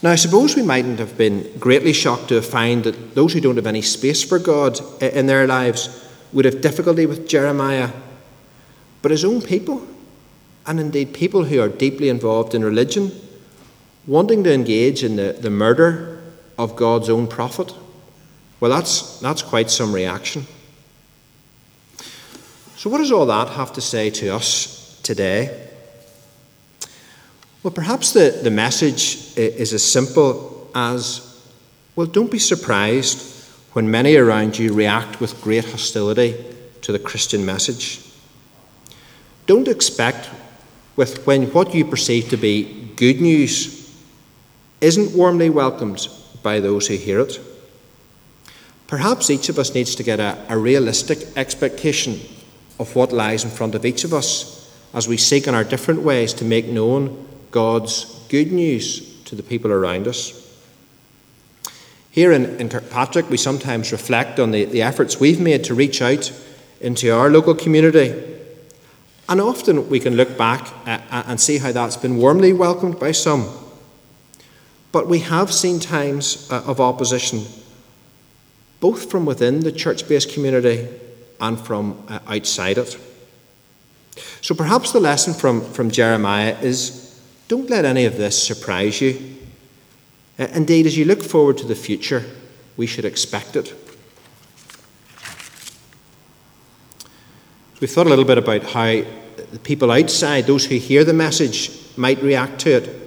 Now, 0.03 0.11
I 0.11 0.15
suppose 0.15 0.55
we 0.55 0.61
mightn't 0.61 0.99
have 0.99 1.17
been 1.17 1.51
greatly 1.57 1.93
shocked 1.93 2.27
to 2.27 2.43
find 2.43 2.83
that 2.83 3.15
those 3.15 3.33
who 3.33 3.41
don't 3.41 3.55
have 3.55 3.65
any 3.65 3.81
space 3.81 4.23
for 4.23 4.38
God 4.38 4.79
in 5.01 5.25
their 5.25 5.47
lives 5.47 6.07
would 6.31 6.45
have 6.45 6.61
difficulty 6.61 7.07
with 7.07 7.27
Jeremiah. 7.27 7.89
But 9.01 9.09
his 9.09 9.25
own 9.25 9.41
people, 9.41 9.88
and 10.67 10.79
indeed 10.79 11.11
people 11.11 11.45
who 11.45 11.59
are 11.59 11.69
deeply 11.69 12.09
involved 12.09 12.53
in 12.53 12.63
religion, 12.63 13.11
wanting 14.05 14.43
to 14.43 14.53
engage 14.53 15.03
in 15.03 15.15
the, 15.15 15.35
the 15.39 15.49
murder 15.49 16.21
of 16.55 16.75
God's 16.75 17.09
own 17.09 17.25
prophet, 17.25 17.73
well, 18.59 18.69
that's, 18.69 19.19
that's 19.21 19.41
quite 19.41 19.71
some 19.71 19.91
reaction. 19.91 20.45
So, 22.77 22.89
what 22.89 22.97
does 22.97 23.11
all 23.11 23.25
that 23.27 23.49
have 23.49 23.71
to 23.73 23.81
say 23.81 24.09
to 24.09 24.35
us 24.35 24.99
today? 25.01 25.69
Well, 27.63 27.71
perhaps 27.71 28.11
the, 28.11 28.39
the 28.43 28.51
message 28.51 29.35
is 29.38 29.73
as 29.73 29.83
simple 29.83 30.69
as 30.75 31.21
well, 31.95 32.05
don't 32.05 32.29
be 32.29 32.39
surprised 32.39 33.49
when 33.71 33.89
many 33.89 34.17
around 34.17 34.59
you 34.59 34.73
react 34.73 35.21
with 35.21 35.41
great 35.41 35.63
hostility 35.65 36.35
to 36.81 36.91
the 36.91 36.99
Christian 36.99 37.45
message. 37.45 38.01
Don't 39.47 39.69
expect 39.69 40.29
with 40.97 41.25
when 41.25 41.45
what 41.53 41.73
you 41.73 41.85
perceive 41.85 42.29
to 42.29 42.38
be 42.38 42.91
good 42.97 43.21
news 43.21 43.95
isn't 44.81 45.15
warmly 45.15 45.49
welcomed 45.49 46.07
by 46.43 46.59
those 46.59 46.88
who 46.88 46.95
hear 46.95 47.21
it. 47.21 47.39
Perhaps 48.88 49.29
each 49.29 49.47
of 49.47 49.57
us 49.57 49.73
needs 49.73 49.95
to 49.95 50.03
get 50.03 50.19
a, 50.19 50.38
a 50.49 50.57
realistic 50.57 51.19
expectation 51.38 52.19
of 52.79 52.95
what 52.95 53.11
lies 53.11 53.43
in 53.43 53.49
front 53.49 53.75
of 53.75 53.85
each 53.85 54.03
of 54.03 54.13
us 54.13 54.55
as 54.93 55.07
we 55.07 55.17
seek 55.17 55.47
in 55.47 55.53
our 55.55 55.63
different 55.63 56.01
ways 56.01 56.33
to 56.33 56.45
make 56.45 56.65
known 56.67 57.27
God's 57.51 58.05
good 58.29 58.51
news 58.51 59.23
to 59.25 59.35
the 59.35 59.43
people 59.43 59.71
around 59.71 60.07
us. 60.07 60.41
Here 62.11 62.31
in, 62.31 62.59
in 62.61 62.69
Kirkpatrick, 62.69 63.29
we 63.29 63.38
sometimes 63.38 63.91
reflect 63.91 64.39
on 64.39 64.51
the, 64.51 64.65
the 64.65 64.81
efforts 64.81 65.19
we've 65.19 65.39
made 65.39 65.65
to 65.65 65.73
reach 65.73 66.01
out 66.01 66.31
into 66.79 67.09
our 67.13 67.29
local 67.29 67.55
community. 67.55 68.13
And 69.27 69.41
often 69.41 69.89
we 69.89 69.99
can 69.99 70.15
look 70.15 70.38
back 70.38 70.71
and 70.85 71.39
see 71.39 71.57
how 71.57 71.71
that's 71.71 71.97
been 71.97 72.17
warmly 72.17 72.53
welcomed 72.53 72.99
by 72.99 73.11
some. 73.11 73.49
But 74.91 75.07
we 75.07 75.19
have 75.19 75.51
seen 75.51 75.81
times 75.81 76.49
uh, 76.49 76.63
of 76.65 76.79
opposition, 76.79 77.43
both 78.79 79.11
from 79.11 79.25
within 79.25 79.61
the 79.61 79.71
church 79.73 80.07
based 80.07 80.31
community 80.31 80.88
and 81.39 81.60
from 81.60 82.04
uh, 82.08 82.19
outside 82.28 82.78
it. 82.78 82.98
So 84.41 84.56
perhaps 84.56 84.91
the 84.91 85.00
lesson 85.00 85.34
from, 85.34 85.62
from 85.62 85.91
Jeremiah 85.91 86.58
is 86.62 87.21
don't 87.48 87.69
let 87.69 87.86
any 87.86 88.06
of 88.06 88.17
this 88.17 88.41
surprise 88.41 89.02
you. 89.02 89.38
Uh, 90.39 90.48
indeed, 90.54 90.86
as 90.86 90.98
you 90.98 91.06
look 91.06 91.24
forward 91.24 91.58
to 91.60 91.65
the 91.65 91.76
future, 91.76 92.24
we 92.78 92.88
should 92.88 93.06
expect 93.06 93.56
it. 93.56 93.74
We've 97.80 97.91
thought 97.91 98.08
a 98.08 98.10
little 98.10 98.26
bit 98.26 98.38
about 98.38 98.63
how 98.63 99.04
the 99.52 99.60
people 99.62 99.91
outside, 99.91 100.45
those 100.45 100.65
who 100.65 100.76
hear 100.76 101.04
the 101.04 101.13
message, 101.13 101.71
might 101.98 102.21
react 102.21 102.60
to 102.62 102.78
it. 102.78 103.02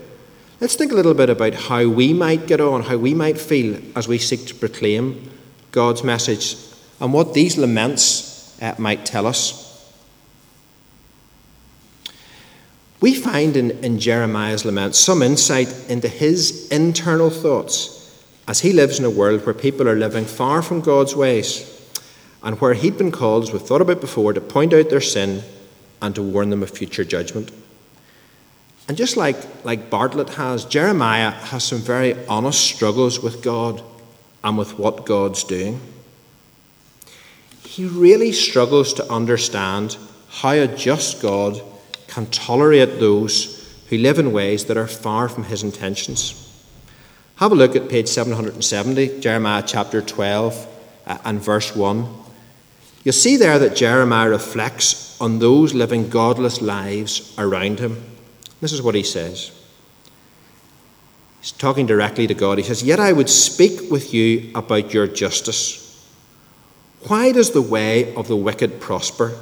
Let's 0.60 0.74
think 0.74 0.92
a 0.92 0.94
little 0.94 1.14
bit 1.14 1.30
about 1.30 1.54
how 1.54 1.88
we 1.88 2.12
might 2.12 2.46
get 2.46 2.60
on, 2.60 2.82
how 2.82 2.96
we 2.96 3.14
might 3.14 3.38
feel 3.38 3.80
as 3.96 4.08
we 4.08 4.18
seek 4.18 4.46
to 4.46 4.54
proclaim 4.54 5.30
God's 5.72 6.04
message, 6.04 6.56
and 7.00 7.12
what 7.12 7.34
these 7.34 7.56
laments 7.56 8.60
uh, 8.60 8.74
might 8.78 9.06
tell 9.06 9.26
us. 9.26 9.68
We 13.00 13.14
find 13.14 13.56
in, 13.56 13.70
in 13.84 14.00
Jeremiah's 14.00 14.64
lament 14.64 14.96
some 14.96 15.22
insight 15.22 15.72
into 15.88 16.08
his 16.08 16.68
internal 16.68 17.30
thoughts 17.30 17.94
as 18.48 18.60
he 18.60 18.72
lives 18.72 18.98
in 18.98 19.04
a 19.04 19.10
world 19.10 19.44
where 19.46 19.54
people 19.54 19.88
are 19.88 19.94
living 19.94 20.24
far 20.24 20.62
from 20.62 20.80
God's 20.80 21.14
ways 21.14 21.74
and 22.42 22.60
where 22.60 22.74
he'd 22.74 22.98
been 22.98 23.12
called, 23.12 23.44
as 23.44 23.52
we've 23.52 23.62
thought 23.62 23.80
about 23.80 24.00
before, 24.00 24.32
to 24.32 24.40
point 24.40 24.72
out 24.72 24.90
their 24.90 25.00
sin 25.00 25.42
and 26.00 26.14
to 26.14 26.22
warn 26.22 26.50
them 26.50 26.62
of 26.62 26.70
future 26.70 27.04
judgment. 27.04 27.50
And 28.88 28.96
just 28.96 29.16
like, 29.16 29.36
like 29.64 29.90
Bartlet 29.90 30.30
has, 30.30 30.64
Jeremiah 30.64 31.30
has 31.30 31.62
some 31.62 31.78
very 31.78 32.26
honest 32.26 32.60
struggles 32.60 33.20
with 33.20 33.42
God 33.42 33.82
and 34.42 34.56
with 34.56 34.78
what 34.78 35.04
God's 35.04 35.44
doing. 35.44 35.80
He 37.78 37.84
really 37.84 38.32
struggles 38.32 38.92
to 38.94 39.08
understand 39.08 39.96
how 40.30 40.50
a 40.50 40.66
just 40.66 41.22
God 41.22 41.62
can 42.08 42.26
tolerate 42.26 42.98
those 42.98 43.72
who 43.88 43.98
live 43.98 44.18
in 44.18 44.32
ways 44.32 44.64
that 44.64 44.76
are 44.76 44.88
far 44.88 45.28
from 45.28 45.44
his 45.44 45.62
intentions. 45.62 46.60
Have 47.36 47.52
a 47.52 47.54
look 47.54 47.76
at 47.76 47.88
page 47.88 48.08
770, 48.08 49.20
Jeremiah 49.20 49.62
chapter 49.64 50.02
12 50.02 50.66
uh, 51.06 51.18
and 51.24 51.40
verse 51.40 51.76
1. 51.76 52.08
You'll 53.04 53.12
see 53.12 53.36
there 53.36 53.60
that 53.60 53.76
Jeremiah 53.76 54.28
reflects 54.28 55.16
on 55.20 55.38
those 55.38 55.72
living 55.72 56.08
godless 56.08 56.60
lives 56.60 57.32
around 57.38 57.78
him. 57.78 58.02
This 58.60 58.72
is 58.72 58.82
what 58.82 58.96
he 58.96 59.04
says. 59.04 59.52
He's 61.40 61.52
talking 61.52 61.86
directly 61.86 62.26
to 62.26 62.34
God. 62.34 62.58
He 62.58 62.64
says, 62.64 62.82
Yet 62.82 62.98
I 62.98 63.12
would 63.12 63.30
speak 63.30 63.88
with 63.88 64.12
you 64.12 64.50
about 64.56 64.92
your 64.92 65.06
justice. 65.06 65.87
Why 67.06 67.32
does 67.32 67.52
the 67.52 67.62
way 67.62 68.14
of 68.14 68.28
the 68.28 68.36
wicked 68.36 68.80
prosper? 68.80 69.38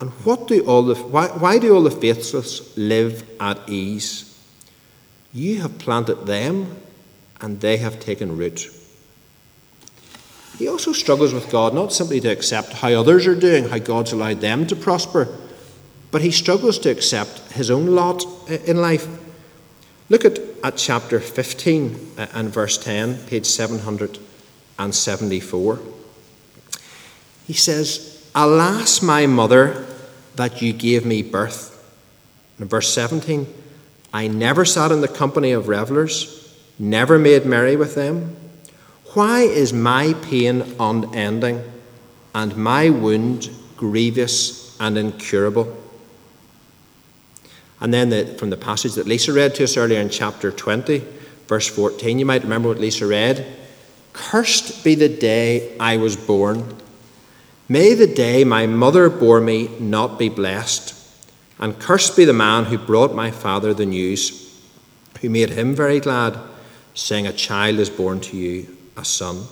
And 0.00 0.10
what 0.24 0.48
do 0.48 0.64
all 0.66 0.82
the, 0.82 0.94
why, 0.94 1.28
why 1.28 1.58
do 1.58 1.74
all 1.74 1.82
the 1.82 1.90
faithless 1.90 2.76
live 2.76 3.28
at 3.40 3.58
ease? 3.68 4.30
You 5.32 5.62
have 5.62 5.78
planted 5.78 6.26
them, 6.26 6.76
and 7.40 7.60
they 7.60 7.78
have 7.78 7.98
taken 8.00 8.36
root. 8.36 8.68
He 10.58 10.68
also 10.68 10.92
struggles 10.92 11.32
with 11.34 11.50
God 11.50 11.74
not 11.74 11.92
simply 11.92 12.20
to 12.20 12.28
accept 12.28 12.74
how 12.74 12.92
others 12.92 13.26
are 13.26 13.34
doing, 13.34 13.68
how 13.68 13.78
God's 13.78 14.12
allowed 14.12 14.40
them 14.40 14.68
to 14.68 14.76
prosper, 14.76 15.26
but 16.12 16.22
he 16.22 16.30
struggles 16.30 16.78
to 16.80 16.90
accept 16.90 17.40
his 17.52 17.72
own 17.72 17.88
lot 17.88 18.24
in 18.48 18.76
life. 18.76 19.08
Look 20.08 20.24
at, 20.24 20.38
at 20.62 20.76
chapter 20.76 21.18
15 21.18 22.12
uh, 22.16 22.28
and 22.34 22.50
verse 22.50 22.78
10, 22.78 23.26
page 23.26 23.46
774. 23.46 25.80
He 27.46 27.52
says, 27.52 28.28
Alas, 28.34 29.02
my 29.02 29.26
mother, 29.26 29.86
that 30.36 30.62
you 30.62 30.72
gave 30.72 31.04
me 31.04 31.22
birth. 31.22 31.70
In 32.58 32.66
verse 32.66 32.92
17, 32.92 33.46
I 34.12 34.28
never 34.28 34.64
sat 34.64 34.92
in 34.92 35.00
the 35.00 35.08
company 35.08 35.52
of 35.52 35.68
revelers, 35.68 36.56
never 36.78 37.18
made 37.18 37.46
merry 37.46 37.76
with 37.76 37.94
them. 37.94 38.36
Why 39.14 39.42
is 39.42 39.72
my 39.72 40.14
pain 40.22 40.74
unending 40.80 41.62
and 42.34 42.56
my 42.56 42.90
wound 42.90 43.50
grievous 43.76 44.76
and 44.80 44.98
incurable? 44.98 45.76
And 47.80 47.92
then 47.92 48.08
the, 48.08 48.26
from 48.38 48.50
the 48.50 48.56
passage 48.56 48.94
that 48.94 49.06
Lisa 49.06 49.32
read 49.32 49.54
to 49.56 49.64
us 49.64 49.76
earlier 49.76 50.00
in 50.00 50.08
chapter 50.08 50.50
20, 50.50 51.04
verse 51.46 51.68
14, 51.68 52.18
you 52.18 52.26
might 52.26 52.42
remember 52.42 52.68
what 52.68 52.78
Lisa 52.78 53.06
read. 53.06 53.46
Cursed 54.12 54.82
be 54.84 54.94
the 54.94 55.08
day 55.08 55.76
I 55.78 55.96
was 55.96 56.16
born. 56.16 56.76
May 57.74 57.94
the 57.94 58.06
day 58.06 58.44
my 58.44 58.68
mother 58.68 59.10
bore 59.10 59.40
me 59.40 59.68
not 59.80 60.16
be 60.16 60.28
blessed, 60.28 60.94
and 61.58 61.76
cursed 61.76 62.16
be 62.16 62.24
the 62.24 62.32
man 62.32 62.66
who 62.66 62.78
brought 62.78 63.16
my 63.16 63.32
father 63.32 63.74
the 63.74 63.84
news, 63.84 64.62
who 65.20 65.28
made 65.28 65.50
him 65.50 65.74
very 65.74 65.98
glad. 65.98 66.38
saying, 66.94 67.26
A 67.26 67.32
child 67.32 67.80
is 67.80 67.90
born 67.90 68.20
to 68.20 68.36
you, 68.36 68.76
a 68.96 69.04
son. 69.04 69.46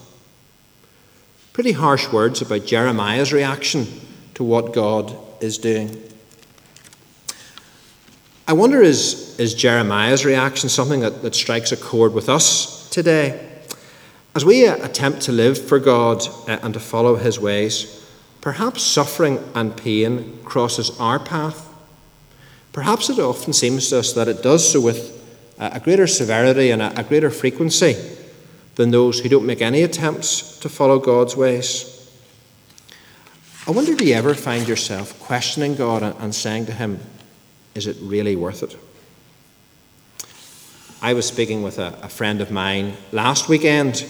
Pretty 1.52 1.72
harsh 1.72 2.12
words 2.12 2.40
about 2.40 2.64
Jeremiah's 2.64 3.32
reaction 3.32 3.88
to 4.34 4.44
what 4.44 4.72
God 4.72 5.16
is 5.40 5.58
doing. 5.58 6.00
I 8.46 8.52
wonder 8.52 8.80
is, 8.82 9.36
is 9.40 9.52
Jeremiah's 9.52 10.24
reaction 10.24 10.68
something 10.68 11.00
that, 11.00 11.22
that 11.22 11.34
strikes 11.34 11.72
a 11.72 11.76
chord 11.76 12.14
with 12.14 12.28
us 12.28 12.88
today? 12.90 13.48
As 14.36 14.44
we 14.44 14.64
attempt 14.64 15.22
to 15.22 15.32
live 15.32 15.58
for 15.58 15.80
God 15.80 16.22
uh, 16.48 16.60
and 16.62 16.72
to 16.72 16.78
follow 16.78 17.16
His 17.16 17.40
ways, 17.40 17.98
perhaps 18.42 18.82
suffering 18.82 19.38
and 19.54 19.74
pain 19.74 20.38
crosses 20.44 20.90
our 21.00 21.18
path. 21.18 21.72
Perhaps 22.72 23.08
it 23.08 23.18
often 23.18 23.54
seems 23.54 23.88
to 23.88 24.00
us 24.00 24.12
that 24.12 24.28
it 24.28 24.42
does 24.42 24.70
so 24.70 24.80
with 24.80 25.18
a 25.58 25.80
greater 25.80 26.06
severity 26.06 26.70
and 26.70 26.82
a 26.82 27.04
greater 27.04 27.30
frequency 27.30 27.94
than 28.74 28.90
those 28.90 29.20
who 29.20 29.28
don't 29.28 29.46
make 29.46 29.62
any 29.62 29.82
attempts 29.82 30.58
to 30.58 30.68
follow 30.68 30.98
God's 30.98 31.36
ways. 31.36 31.88
I 33.66 33.70
wonder 33.70 33.94
do 33.94 34.04
you 34.04 34.14
ever 34.14 34.34
find 34.34 34.66
yourself 34.66 35.18
questioning 35.20 35.76
God 35.76 36.02
and 36.02 36.34
saying 36.34 36.66
to 36.66 36.72
Him, 36.72 36.98
Is 37.76 37.86
it 37.86 37.96
really 38.00 38.34
worth 38.34 38.64
it? 38.64 38.76
I 41.00 41.14
was 41.14 41.26
speaking 41.26 41.62
with 41.62 41.78
a, 41.78 41.96
a 42.02 42.08
friend 42.08 42.40
of 42.40 42.50
mine 42.50 42.96
last 43.12 43.48
weekend, 43.48 44.04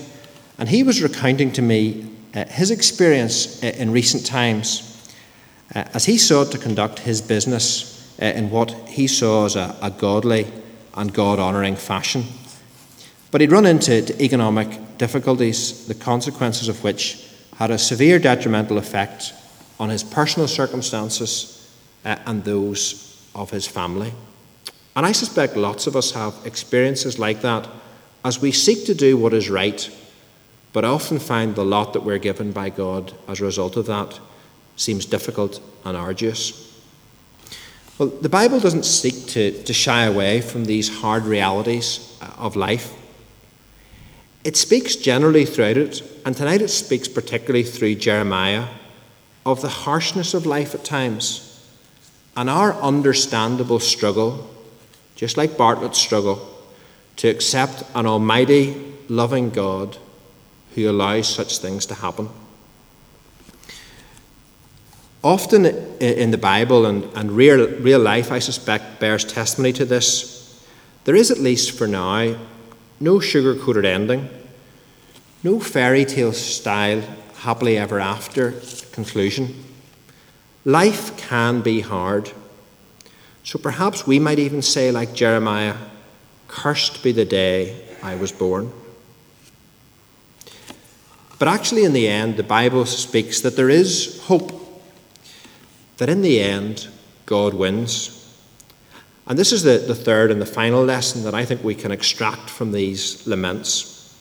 and 0.58 0.68
he 0.68 0.82
was 0.82 1.02
recounting 1.02 1.52
to 1.52 1.62
me 1.62 2.11
uh, 2.34 2.44
his 2.46 2.70
experience 2.70 3.62
uh, 3.62 3.66
in 3.76 3.90
recent 3.90 4.24
times 4.24 5.12
uh, 5.74 5.84
as 5.94 6.06
he 6.06 6.16
sought 6.16 6.50
to 6.52 6.58
conduct 6.58 7.00
his 7.00 7.20
business 7.20 7.90
in 8.18 8.50
what 8.50 8.70
he 8.88 9.06
saw 9.06 9.46
as 9.46 9.56
a, 9.56 9.76
a 9.82 9.90
godly 9.90 10.46
and 10.94 11.12
God 11.12 11.38
honouring 11.38 11.76
fashion. 11.76 12.24
But 13.30 13.40
he'd 13.40 13.50
run 13.50 13.66
into 13.66 14.22
economic 14.22 14.98
difficulties, 14.98 15.86
the 15.88 15.94
consequences 15.94 16.68
of 16.68 16.84
which 16.84 17.28
had 17.56 17.70
a 17.70 17.78
severe 17.78 18.18
detrimental 18.18 18.78
effect 18.78 19.32
on 19.80 19.88
his 19.88 20.04
personal 20.04 20.46
circumstances 20.46 21.70
and 22.04 22.44
those 22.44 23.26
of 23.34 23.50
his 23.50 23.66
family. 23.66 24.12
And 24.94 25.06
I 25.06 25.12
suspect 25.12 25.56
lots 25.56 25.86
of 25.86 25.96
us 25.96 26.12
have 26.12 26.34
experiences 26.44 27.18
like 27.18 27.40
that 27.40 27.68
as 28.24 28.40
we 28.40 28.52
seek 28.52 28.86
to 28.86 28.94
do 28.94 29.16
what 29.16 29.32
is 29.32 29.50
right, 29.50 29.90
but 30.72 30.84
I 30.84 30.88
often 30.88 31.18
find 31.18 31.54
the 31.54 31.64
lot 31.64 31.92
that 31.92 32.02
we're 32.02 32.18
given 32.18 32.52
by 32.52 32.70
God 32.70 33.12
as 33.28 33.40
a 33.40 33.44
result 33.44 33.76
of 33.76 33.86
that 33.86 34.18
seems 34.76 35.04
difficult 35.04 35.60
and 35.84 35.96
arduous. 35.96 36.58
Well, 37.98 38.08
the 38.08 38.28
Bible 38.28 38.58
doesn't 38.58 38.84
seek 38.84 39.26
to, 39.28 39.62
to 39.64 39.72
shy 39.72 40.04
away 40.04 40.40
from 40.40 40.64
these 40.64 41.00
hard 41.00 41.24
realities 41.24 42.18
uh, 42.22 42.30
of 42.38 42.56
life. 42.56 42.94
It 44.44 44.56
speaks 44.56 44.96
generally 44.96 45.44
throughout 45.44 45.76
it, 45.76 46.02
and 46.24 46.34
tonight 46.34 46.62
it 46.62 46.68
speaks 46.68 47.06
particularly 47.06 47.64
through 47.64 47.96
Jeremiah 47.96 48.68
of 49.44 49.60
the 49.60 49.68
harshness 49.68 50.34
of 50.34 50.46
life 50.46 50.74
at 50.74 50.84
times 50.84 51.48
and 52.36 52.48
our 52.48 52.72
understandable 52.74 53.78
struggle, 53.78 54.48
just 55.16 55.36
like 55.36 55.58
Bartlet's 55.58 55.98
struggle, 55.98 56.48
to 57.16 57.28
accept 57.28 57.84
an 57.94 58.06
almighty, 58.06 58.74
loving 59.08 59.50
God 59.50 59.98
who 60.74 60.88
allows 60.88 61.28
such 61.28 61.58
things 61.58 61.86
to 61.86 61.94
happen. 61.94 62.28
Often 65.24 65.66
in 66.00 66.32
the 66.32 66.38
Bible 66.38 66.84
and, 66.86 67.04
and 67.14 67.30
real, 67.30 67.68
real 67.78 68.00
life, 68.00 68.32
I 68.32 68.40
suspect, 68.40 68.98
bears 68.98 69.24
testimony 69.24 69.72
to 69.74 69.84
this. 69.84 70.64
There 71.04 71.14
is, 71.14 71.30
at 71.30 71.38
least 71.38 71.78
for 71.78 71.86
now, 71.86 72.36
no 72.98 73.20
sugar 73.20 73.54
coated 73.54 73.84
ending, 73.84 74.28
no 75.44 75.60
fairy 75.60 76.04
tale 76.04 76.32
style 76.32 77.02
happily 77.36 77.78
ever 77.78 78.00
after 78.00 78.54
conclusion. 78.92 79.64
Life 80.64 81.16
can 81.16 81.60
be 81.60 81.80
hard. 81.80 82.32
So 83.44 83.58
perhaps 83.58 84.06
we 84.06 84.18
might 84.18 84.38
even 84.38 84.62
say, 84.62 84.90
like 84.90 85.14
Jeremiah, 85.14 85.76
Cursed 86.46 87.02
be 87.02 87.12
the 87.12 87.24
day 87.24 87.82
I 88.02 88.14
was 88.14 88.30
born. 88.30 88.70
But 91.42 91.48
actually, 91.48 91.82
in 91.82 91.92
the 91.92 92.06
end, 92.06 92.36
the 92.36 92.44
Bible 92.44 92.86
speaks 92.86 93.40
that 93.40 93.56
there 93.56 93.68
is 93.68 94.22
hope 94.26 94.52
that 95.96 96.08
in 96.08 96.22
the 96.22 96.38
end, 96.38 96.86
God 97.26 97.52
wins. 97.52 98.32
And 99.26 99.36
this 99.36 99.50
is 99.50 99.64
the, 99.64 99.78
the 99.78 99.96
third 99.96 100.30
and 100.30 100.40
the 100.40 100.46
final 100.46 100.84
lesson 100.84 101.24
that 101.24 101.34
I 101.34 101.44
think 101.44 101.64
we 101.64 101.74
can 101.74 101.90
extract 101.90 102.48
from 102.48 102.70
these 102.70 103.26
laments. 103.26 104.16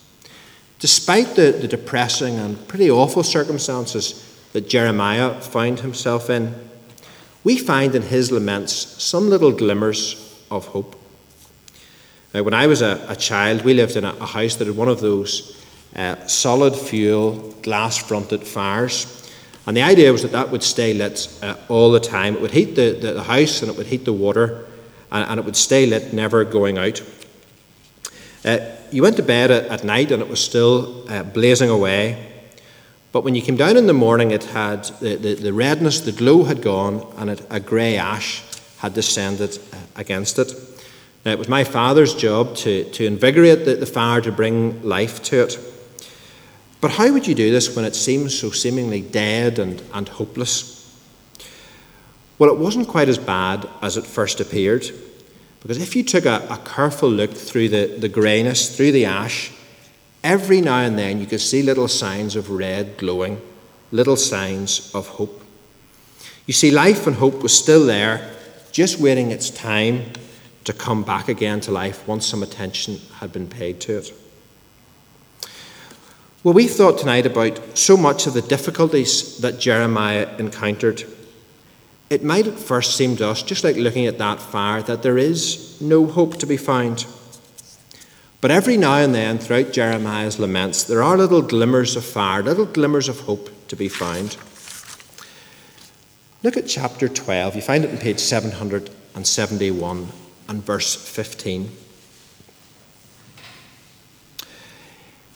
Despite 0.79 1.35
the, 1.35 1.51
the 1.51 1.67
depressing 1.67 2.39
and 2.39 2.67
pretty 2.67 2.89
awful 2.89 3.21
circumstances 3.21 4.41
that 4.53 4.67
Jeremiah 4.67 5.39
found 5.41 5.81
himself 5.81 6.27
in, 6.27 6.55
we 7.43 7.55
find 7.55 7.93
in 7.93 8.01
his 8.01 8.31
laments 8.31 8.73
some 8.73 9.29
little 9.29 9.51
glimmers 9.51 10.43
of 10.49 10.65
hope. 10.69 10.95
Now, 12.33 12.41
when 12.41 12.55
I 12.55 12.65
was 12.65 12.81
a, 12.81 13.05
a 13.07 13.15
child, 13.15 13.63
we 13.63 13.75
lived 13.75 13.95
in 13.95 14.05
a, 14.05 14.13
a, 14.15 14.25
house 14.25 14.55
that 14.55 14.65
had 14.65 14.75
one 14.75 14.87
of 14.87 15.01
those 15.01 15.60
uh, 15.95 16.15
solid 16.27 16.75
fuel, 16.75 17.53
glass 17.61 17.97
fronted 17.97 18.43
fires. 18.43 19.17
And 19.67 19.77
the 19.77 19.81
idea 19.83 20.11
was 20.11 20.23
that 20.23 20.31
that 20.31 20.49
would 20.49 20.63
stay 20.63 20.93
lit 20.93 21.27
uh, 21.43 21.55
all 21.69 21.91
the 21.91 21.99
time. 21.99 22.35
It 22.35 22.41
would 22.41 22.51
heat 22.51 22.75
the, 22.75 22.91
the, 22.91 23.13
the, 23.13 23.23
house 23.23 23.61
and 23.61 23.71
it 23.71 23.77
would 23.77 23.87
heat 23.87 24.05
the 24.05 24.13
water 24.13 24.65
and, 25.11 25.29
and 25.29 25.39
it 25.39 25.45
would 25.45 25.55
stay 25.55 25.85
lit, 25.85 26.13
never 26.13 26.43
going 26.43 26.77
out. 26.77 27.01
Uh, 28.43 28.57
you 28.91 29.03
went 29.03 29.17
to 29.17 29.23
bed 29.23 29.51
at, 29.51 29.65
at, 29.65 29.83
night 29.83 30.11
and 30.11 30.21
it 30.21 30.27
was 30.27 30.43
still 30.43 31.05
uh, 31.11 31.23
blazing 31.23 31.69
away. 31.69 32.27
But 33.11 33.23
when 33.23 33.35
you 33.35 33.41
came 33.41 33.57
down 33.57 33.77
in 33.77 33.87
the 33.87 33.93
morning, 33.93 34.31
it 34.31 34.45
had 34.45 34.85
the, 34.99 35.15
the, 35.15 35.35
the 35.35 35.53
redness, 35.53 35.99
the 35.99 36.11
glow 36.13 36.45
had 36.45 36.61
gone, 36.61 37.05
and 37.17 37.29
it, 37.29 37.45
a 37.49 37.59
grey 37.59 37.97
ash 37.97 38.41
had 38.77 38.93
descended 38.93 39.59
uh, 39.73 39.77
against 39.95 40.39
it. 40.39 40.53
Now, 41.23 41.31
it 41.33 41.37
was 41.37 41.49
my 41.49 41.63
father's 41.63 42.15
job 42.15 42.55
to, 42.57 42.85
to 42.91 43.05
invigorate 43.05 43.65
the, 43.65 43.75
the 43.75 43.85
fire, 43.85 44.21
to 44.21 44.31
bring 44.31 44.81
life 44.81 45.21
to 45.23 45.43
it. 45.43 45.70
But 46.81 46.91
how 46.91 47.13
would 47.13 47.27
you 47.27 47.35
do 47.35 47.51
this 47.51 47.75
when 47.75 47.85
it 47.85 47.95
seems 47.95 48.37
so 48.37 48.49
seemingly 48.49 49.01
dead 49.01 49.59
and, 49.59 49.81
and 49.93 50.09
hopeless? 50.09 50.79
Well, 52.39 52.49
it 52.49 52.57
wasn't 52.57 52.87
quite 52.87 53.07
as 53.07 53.19
bad 53.19 53.69
as 53.83 53.97
it 53.97 54.05
first 54.05 54.39
appeared. 54.39 54.89
Because 55.61 55.77
if 55.77 55.95
you 55.95 56.03
took 56.03 56.25
a, 56.25 56.47
a 56.49 56.57
careful 56.65 57.07
look 57.07 57.31
through 57.31 57.69
the, 57.69 57.85
the 57.99 58.09
greyness, 58.09 58.75
through 58.75 58.93
the 58.93 59.05
ash, 59.05 59.51
every 60.23 60.59
now 60.59 60.79
and 60.79 60.97
then 60.97 61.19
you 61.19 61.27
could 61.27 61.39
see 61.39 61.61
little 61.61 61.87
signs 61.87 62.35
of 62.35 62.49
red 62.49 62.97
glowing, 62.97 63.39
little 63.91 64.17
signs 64.17 64.91
of 64.95 65.07
hope. 65.07 65.39
You 66.47 66.53
see, 66.53 66.71
life 66.71 67.05
and 67.05 67.15
hope 67.15 67.43
was 67.43 67.55
still 67.55 67.85
there, 67.85 68.33
just 68.71 68.99
waiting 68.99 69.29
its 69.29 69.51
time 69.51 70.05
to 70.63 70.73
come 70.73 71.03
back 71.03 71.27
again 71.27 71.59
to 71.61 71.71
life 71.71 72.07
once 72.07 72.25
some 72.25 72.41
attention 72.41 72.99
had 73.19 73.31
been 73.31 73.47
paid 73.47 73.79
to 73.81 73.99
it. 73.99 74.13
Well, 76.43 76.55
we 76.55 76.67
thought 76.67 76.97
tonight 76.97 77.27
about 77.27 77.77
so 77.77 77.95
much 77.95 78.25
of 78.25 78.33
the 78.33 78.41
difficulties 78.41 79.37
that 79.41 79.59
Jeremiah 79.59 80.27
encountered. 80.39 81.03
It 82.09 82.23
might 82.23 82.47
at 82.47 82.57
first 82.57 82.97
seem 82.97 83.15
to 83.17 83.27
us, 83.27 83.43
just 83.43 83.63
like 83.63 83.75
looking 83.75 84.07
at 84.07 84.17
that 84.17 84.41
fire, 84.41 84.81
that 84.81 85.03
there 85.03 85.19
is 85.19 85.79
no 85.79 86.07
hope 86.07 86.37
to 86.37 86.47
be 86.47 86.57
found. 86.57 87.05
But 88.41 88.49
every 88.49 88.75
now 88.75 88.95
and 88.95 89.13
then, 89.13 89.37
throughout 89.37 89.71
Jeremiah's 89.71 90.39
laments, 90.39 90.83
there 90.83 91.03
are 91.03 91.15
little 91.15 91.43
glimmers 91.43 91.95
of 91.95 92.03
fire, 92.03 92.41
little 92.41 92.65
glimmers 92.65 93.07
of 93.07 93.19
hope 93.19 93.51
to 93.67 93.75
be 93.75 93.87
found. 93.87 94.35
Look 96.41 96.57
at 96.57 96.65
chapter 96.65 97.07
12. 97.07 97.55
You 97.55 97.61
find 97.61 97.85
it 97.85 97.91
on 97.91 97.99
page 97.99 98.19
771 98.19 100.07
and 100.49 100.65
verse 100.65 100.95
15. 100.95 101.69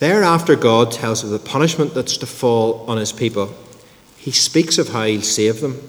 Thereafter, 0.06 0.56
God 0.56 0.92
tells 0.92 1.24
of 1.24 1.32
the 1.32 1.40
punishment 1.40 1.96
that's 1.96 2.18
to 2.18 2.28
fall 2.28 2.86
on 2.88 2.98
his 2.98 3.12
people. 3.12 3.52
He 4.18 4.30
speaks 4.30 4.78
of 4.78 4.90
how 4.90 5.06
he'll 5.06 5.24
save 5.24 5.62
them. 5.62 5.82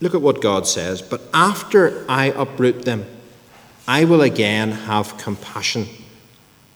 Look 0.00 0.14
at 0.14 0.22
what 0.22 0.40
God 0.40 0.66
says. 0.66 1.02
But 1.02 1.20
after 1.34 2.06
I 2.08 2.28
uproot 2.28 2.86
them, 2.86 3.04
I 3.86 4.06
will 4.06 4.22
again 4.22 4.70
have 4.70 5.18
compassion 5.18 5.88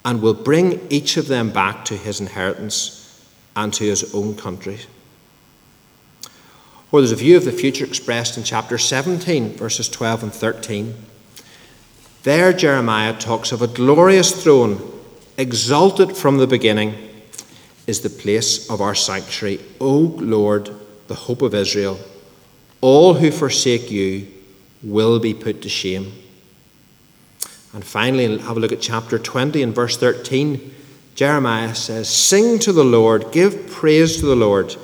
and 0.05 0.21
will 0.21 0.35
bring 0.35 0.87
each 0.91 1.17
of 1.17 1.27
them 1.27 1.49
back 1.49 1.87
to 1.87 1.97
his 1.97 2.21
inheritance 2.21 3.27
and 3.57 3.73
to 3.73 3.85
his 3.85 4.15
own 4.15 4.37
country. 4.37 4.81
Or 6.91 7.01
there's 7.01 7.13
a 7.13 7.17
view 7.17 7.39
of 7.39 7.47
the 7.47 7.53
future 7.53 7.87
expressed 7.87 8.37
in 8.37 8.45
chapter 8.45 8.77
17, 8.77 9.55
verses 9.55 9.89
12 9.89 10.25
and 10.25 10.35
13. 10.35 10.95
There, 12.25 12.53
Jeremiah 12.53 13.19
talks 13.19 13.53
of 13.53 13.63
a 13.63 13.67
glorious 13.67 14.45
throne 14.45 14.92
exalted 15.37 16.17
from 16.17 16.39
the 16.39 16.47
beginning, 16.47 17.11
is 17.87 18.01
the 18.01 18.11
place 18.11 18.71
of 18.71 18.81
our 18.81 18.95
sanctuary. 18.95 19.61
O 19.81 19.97
Lord, 20.19 20.71
the 21.09 21.15
hope 21.15 21.43
of 21.43 21.55
Israel, 21.55 21.99
all 22.81 23.15
who 23.15 23.31
forsake 23.31 23.91
you 23.91 24.29
will 24.83 25.19
be 25.19 25.35
put 25.35 25.63
to 25.63 25.69
shame. 25.69 26.13
And 27.73 27.85
finally, 27.85 28.39
have 28.39 28.57
a 28.57 28.61
look 28.61 28.73
at 28.73 28.81
chapter 28.81 29.19
20 29.19 29.63
and 29.63 29.75
verse 29.75 29.97
13. 29.97 30.75
Jeremiah 31.15 31.75
says, 31.75 32.09
Sing 32.09 32.59
to 32.61 32.73
the 32.73 32.85
Lord, 32.85 33.33
give 33.33 33.71
praise 33.71 34.19
to 34.19 34.27
the 34.27 34.37
Lord, 34.37 34.77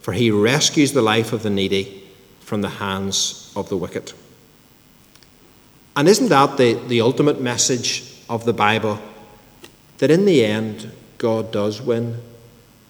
for 0.00 0.12
he 0.12 0.30
rescues 0.30 0.92
the 0.92 1.02
life 1.02 1.32
of 1.32 1.42
the 1.42 1.50
needy 1.50 2.02
from 2.40 2.62
the 2.62 2.68
hands 2.68 3.52
of 3.54 3.68
the 3.68 3.76
wicked. 3.76 4.12
And 5.96 6.08
isn't 6.08 6.28
that 6.28 6.56
the, 6.56 6.74
the 6.74 7.00
ultimate 7.00 7.40
message 7.40 8.04
of 8.28 8.44
the 8.44 8.52
Bible? 8.52 8.98
That 10.02 10.10
in 10.10 10.24
the 10.24 10.44
end, 10.44 10.90
God 11.16 11.52
does 11.52 11.80
win, 11.80 12.20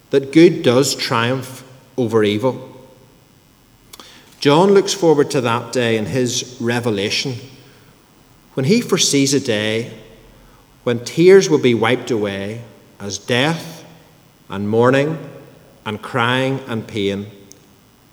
that 0.08 0.32
good 0.32 0.62
does 0.62 0.94
triumph 0.94 1.62
over 1.98 2.24
evil. 2.24 2.74
John 4.40 4.70
looks 4.70 4.94
forward 4.94 5.30
to 5.32 5.42
that 5.42 5.74
day 5.74 5.98
in 5.98 6.06
his 6.06 6.56
revelation 6.58 7.34
when 8.54 8.64
he 8.64 8.80
foresees 8.80 9.34
a 9.34 9.40
day 9.40 9.92
when 10.84 11.04
tears 11.04 11.50
will 11.50 11.58
be 11.58 11.74
wiped 11.74 12.10
away 12.10 12.62
as 12.98 13.18
death 13.18 13.84
and 14.48 14.66
mourning 14.66 15.18
and 15.84 16.00
crying 16.00 16.60
and 16.66 16.88
pain 16.88 17.26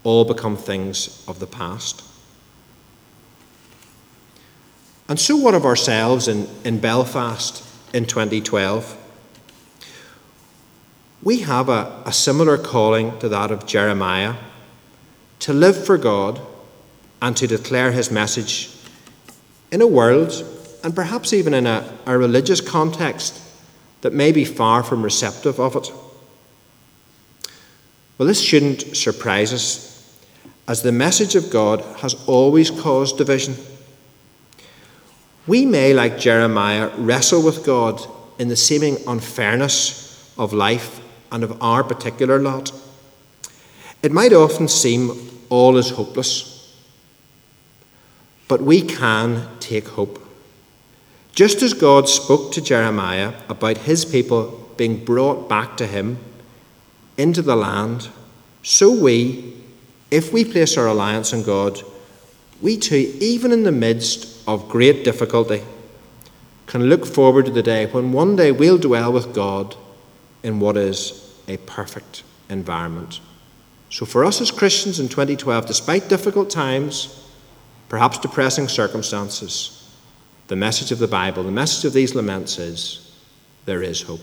all 0.04 0.26
become 0.26 0.58
things 0.58 1.24
of 1.26 1.40
the 1.40 1.46
past. 1.46 2.04
And 5.08 5.18
so, 5.18 5.38
what 5.38 5.54
of 5.54 5.64
ourselves 5.64 6.28
in, 6.28 6.46
in 6.64 6.80
Belfast 6.80 7.69
in 7.92 8.06
2012? 8.06 8.96
We 11.22 11.40
have 11.40 11.68
a, 11.68 12.02
a 12.06 12.12
similar 12.12 12.56
calling 12.56 13.18
to 13.18 13.28
that 13.28 13.50
of 13.50 13.66
Jeremiah 13.66 14.36
to 15.40 15.52
live 15.52 15.84
for 15.84 15.98
God 15.98 16.40
and 17.20 17.36
to 17.36 17.46
declare 17.46 17.92
his 17.92 18.10
message 18.10 18.74
in 19.70 19.80
a 19.80 19.86
world, 19.86 20.44
and 20.82 20.94
perhaps 20.94 21.32
even 21.32 21.54
in 21.54 21.66
a, 21.66 21.92
a 22.06 22.16
religious 22.16 22.60
context, 22.60 23.40
that 24.00 24.12
may 24.12 24.32
be 24.32 24.44
far 24.44 24.82
from 24.82 25.02
receptive 25.02 25.60
of 25.60 25.76
it. 25.76 25.92
Well, 28.16 28.26
this 28.26 28.40
shouldn't 28.40 28.96
surprise 28.96 29.52
us, 29.52 30.20
as 30.66 30.82
the 30.82 30.92
message 30.92 31.34
of 31.34 31.50
God 31.50 31.82
has 31.98 32.14
always 32.26 32.70
caused 32.70 33.18
division. 33.18 33.54
We 35.50 35.66
may, 35.66 35.92
like 35.92 36.16
Jeremiah, 36.16 36.92
wrestle 36.96 37.42
with 37.42 37.66
God 37.66 38.00
in 38.38 38.46
the 38.46 38.54
seeming 38.54 38.98
unfairness 39.04 40.32
of 40.38 40.52
life 40.52 41.00
and 41.32 41.42
of 41.42 41.60
our 41.60 41.82
particular 41.82 42.38
lot. 42.38 42.70
It 44.00 44.12
might 44.12 44.32
often 44.32 44.68
seem 44.68 45.10
all 45.48 45.76
is 45.76 45.90
hopeless. 45.90 46.72
But 48.46 48.62
we 48.62 48.80
can 48.80 49.48
take 49.58 49.88
hope. 49.88 50.24
Just 51.32 51.62
as 51.62 51.74
God 51.74 52.08
spoke 52.08 52.52
to 52.52 52.62
Jeremiah 52.62 53.34
about 53.48 53.78
his 53.78 54.04
people 54.04 54.70
being 54.76 55.04
brought 55.04 55.48
back 55.48 55.76
to 55.78 55.86
him 55.88 56.18
into 57.18 57.42
the 57.42 57.56
land, 57.56 58.08
so 58.62 58.88
we, 58.88 59.52
if 60.12 60.32
we 60.32 60.44
place 60.44 60.78
our 60.78 60.86
alliance 60.86 61.32
in 61.32 61.42
God, 61.42 61.82
we 62.60 62.76
too, 62.76 63.16
even 63.20 63.52
in 63.52 63.62
the 63.62 63.72
midst 63.72 64.46
of 64.46 64.68
great 64.68 65.04
difficulty, 65.04 65.62
can 66.66 66.84
look 66.84 67.06
forward 67.06 67.46
to 67.46 67.50
the 67.50 67.62
day 67.62 67.86
when 67.86 68.12
one 68.12 68.36
day 68.36 68.52
we'll 68.52 68.78
dwell 68.78 69.12
with 69.12 69.34
God 69.34 69.76
in 70.42 70.60
what 70.60 70.76
is 70.76 71.34
a 71.48 71.56
perfect 71.58 72.22
environment. 72.48 73.20
So, 73.90 74.06
for 74.06 74.24
us 74.24 74.40
as 74.40 74.50
Christians 74.50 75.00
in 75.00 75.08
2012, 75.08 75.66
despite 75.66 76.08
difficult 76.08 76.48
times, 76.48 77.28
perhaps 77.88 78.18
depressing 78.18 78.68
circumstances, 78.68 79.76
the 80.46 80.56
message 80.56 80.92
of 80.92 80.98
the 80.98 81.08
Bible, 81.08 81.42
the 81.42 81.50
message 81.50 81.84
of 81.84 81.92
these 81.92 82.14
laments 82.14 82.58
is 82.58 83.16
there 83.64 83.82
is 83.82 84.02
hope. 84.02 84.20